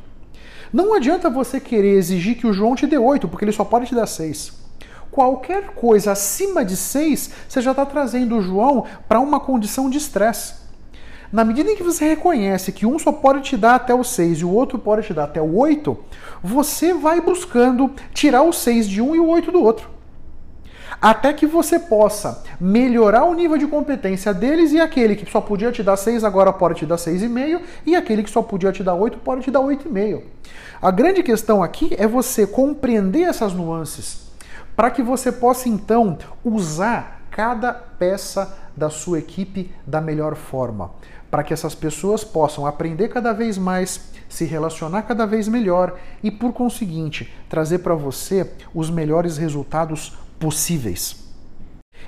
Não 0.72 0.94
adianta 0.94 1.30
você 1.30 1.60
querer 1.60 1.96
exigir 1.98 2.36
que 2.38 2.48
o 2.48 2.54
João 2.54 2.76
te 2.76 2.88
dê 2.88 2.98
oito, 2.98 3.28
porque 3.28 3.46
ele 3.46 3.52
só 3.52 3.64
pode 3.64 3.86
te 3.86 3.96
dar 3.96 4.08
seis. 4.08 4.54
Qualquer 5.12 5.76
coisa 5.76 6.14
acima 6.14 6.66
de 6.66 6.76
seis, 6.76 7.30
você 7.48 7.62
já 7.62 7.72
está 7.72 7.86
trazendo 7.86 8.36
o 8.36 8.42
João 8.42 8.86
para 9.08 9.20
uma 9.20 9.40
condição 9.40 9.88
de 9.88 10.00
estresse. 10.00 10.64
Na 11.32 11.44
medida 11.44 11.72
em 11.72 11.76
que 11.76 11.82
você 11.82 12.08
reconhece 12.08 12.72
que 12.72 12.86
um 12.86 13.00
só 13.00 13.12
pode 13.12 13.42
te 13.42 13.58
dar 13.58 13.74
até 13.74 13.92
o 13.92 14.04
6 14.04 14.42
e 14.42 14.46
o 14.46 14.52
outro 14.52 14.78
pode 14.78 15.08
te 15.08 15.16
dar 15.16 15.24
até 15.24 15.42
o 15.42 15.58
8, 15.58 15.98
você 16.44 16.94
vai 16.94 17.20
buscando 17.20 17.92
tirar 18.14 18.44
o 18.44 18.54
6 18.54 18.88
de 18.88 19.02
um 19.02 19.16
e 19.16 19.20
o 19.20 19.28
8 19.28 19.52
do 19.52 19.64
outro. 19.64 19.93
Até 21.04 21.34
que 21.34 21.46
você 21.46 21.78
possa 21.78 22.46
melhorar 22.58 23.26
o 23.26 23.34
nível 23.34 23.58
de 23.58 23.68
competência 23.68 24.34
deles 24.34 24.72
e 24.72 24.80
aquele 24.80 25.18
que 25.18 25.30
só 25.30 25.42
podia 25.42 25.70
te 25.70 25.84
dar 25.84 25.98
6 25.98 26.24
agora 26.24 26.54
pode 26.54 26.76
te 26.76 26.86
dar 26.86 26.96
6,5 26.96 27.60
e 27.86 27.94
aquele 27.94 28.24
que 28.24 28.30
só 28.30 28.42
podia 28.42 28.72
te 28.72 28.82
dar 28.82 28.94
8 28.94 29.18
pode 29.18 29.42
te 29.42 29.52
dar 29.52 29.60
8,5. 29.60 30.22
A 30.82 30.92
grande 30.92 31.22
questão 31.22 31.62
aqui 31.62 31.94
é 32.00 32.08
você 32.08 32.48
compreender 32.48 33.24
essas 33.24 33.52
nuances 33.52 34.32
para 34.78 34.90
que 34.90 35.04
você 35.04 35.30
possa 35.30 35.68
então 35.68 36.18
usar 36.42 37.24
cada 37.30 37.74
peça 37.74 38.58
da 38.74 38.90
sua 38.90 39.20
equipe 39.20 39.74
da 39.86 40.00
melhor 40.00 40.36
forma, 40.36 40.92
para 41.30 41.44
que 41.44 41.54
essas 41.54 41.76
pessoas 41.76 42.24
possam 42.24 42.66
aprender 42.66 43.10
cada 43.10 43.34
vez 43.34 43.58
mais, 43.58 44.10
se 44.30 44.46
relacionar 44.46 45.02
cada 45.02 45.26
vez 45.26 45.50
melhor 45.50 46.00
e, 46.24 46.32
por 46.32 46.54
conseguinte, 46.54 47.34
trazer 47.50 47.80
para 47.80 47.94
você 47.94 48.50
os 48.74 48.90
melhores 48.90 49.38
resultados 49.38 50.18
possíveis. 50.44 51.16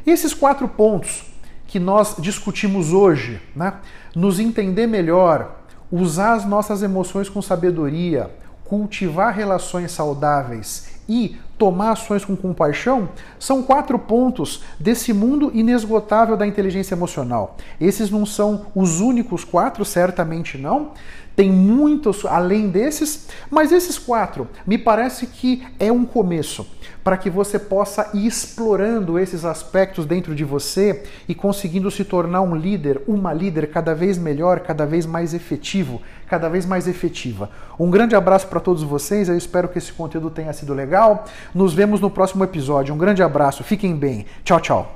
Esses 0.06 0.34
quatro 0.34 0.68
pontos 0.68 1.24
que 1.66 1.80
nós 1.80 2.18
discutimos 2.20 2.92
hoje, 2.92 3.42
né? 3.56 3.76
nos 4.14 4.42
entender 4.42 4.88
melhor, 4.88 5.62
usar 5.90 6.34
as 6.34 6.46
nossas 6.46 6.84
emoções 6.84 7.30
com 7.30 7.42
sabedoria, 7.42 8.30
cultivar 8.66 9.34
relações 9.34 9.94
saudáveis 9.94 11.00
e 11.08 11.38
tomar 11.58 11.92
ações 11.92 12.26
com 12.26 12.36
compaixão 12.36 13.08
são 13.40 13.64
quatro 13.64 13.98
pontos 13.98 14.64
desse 14.78 15.14
mundo 15.14 15.50
inesgotável 15.54 16.36
da 16.36 16.46
inteligência 16.46 16.94
emocional. 16.94 17.56
Esses 17.80 18.10
não 18.10 18.26
são 18.26 18.66
os 18.76 19.00
únicos 19.00 19.46
quatro, 19.46 19.86
certamente 19.86 20.58
não. 20.58 20.92
Tem 21.38 21.50
muitos 21.50 22.26
além 22.26 22.68
desses, 22.70 23.30
mas 23.50 23.72
esses 23.72 23.98
quatro 23.98 24.50
me 24.68 24.78
parece 24.78 25.26
que 25.26 25.66
é 25.80 25.90
um 25.90 26.04
começo 26.04 26.75
para 27.06 27.18
que 27.18 27.30
você 27.30 27.60
possa 27.60 28.10
ir 28.16 28.26
explorando 28.26 29.20
esses 29.20 29.46
aspectos 29.46 30.08
dentro 30.08 30.34
de 30.34 30.44
você 30.44 31.04
e 31.30 31.36
conseguindo 31.36 31.92
se 31.92 32.04
tornar 32.04 32.42
um 32.42 32.56
líder, 32.56 33.04
uma 33.08 33.32
líder 33.32 33.70
cada 33.70 33.94
vez 33.94 34.18
melhor, 34.18 34.62
cada 34.62 34.88
vez 34.88 35.06
mais 35.06 35.32
efetivo, 35.32 36.02
cada 36.28 36.50
vez 36.50 36.66
mais 36.66 36.88
efetiva. 36.88 37.52
Um 37.80 37.92
grande 37.92 38.16
abraço 38.16 38.48
para 38.48 38.60
todos 38.60 38.82
vocês, 38.82 39.30
eu 39.30 39.38
espero 39.38 39.70
que 39.70 39.78
esse 39.78 39.94
conteúdo 39.94 40.32
tenha 40.32 40.52
sido 40.52 40.74
legal. 40.74 41.26
Nos 41.54 41.76
vemos 41.76 42.02
no 42.02 42.10
próximo 42.10 42.44
episódio. 42.44 42.96
Um 42.96 42.98
grande 42.98 43.22
abraço, 43.22 43.64
fiquem 43.64 43.96
bem. 43.96 44.26
Tchau, 44.44 44.60
tchau. 44.60 44.96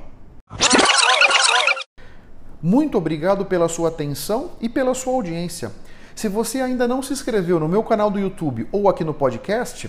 Muito 2.60 2.98
obrigado 2.98 3.44
pela 3.44 3.68
sua 3.68 3.88
atenção 3.88 4.50
e 4.60 4.68
pela 4.68 4.94
sua 4.94 5.12
audiência. 5.12 5.70
Se 6.16 6.28
você 6.28 6.60
ainda 6.60 6.88
não 6.88 7.02
se 7.02 7.12
inscreveu 7.12 7.60
no 7.60 7.68
meu 7.68 7.84
canal 7.84 8.10
do 8.10 8.18
YouTube 8.18 8.66
ou 8.72 8.88
aqui 8.88 9.04
no 9.04 9.14
podcast, 9.14 9.88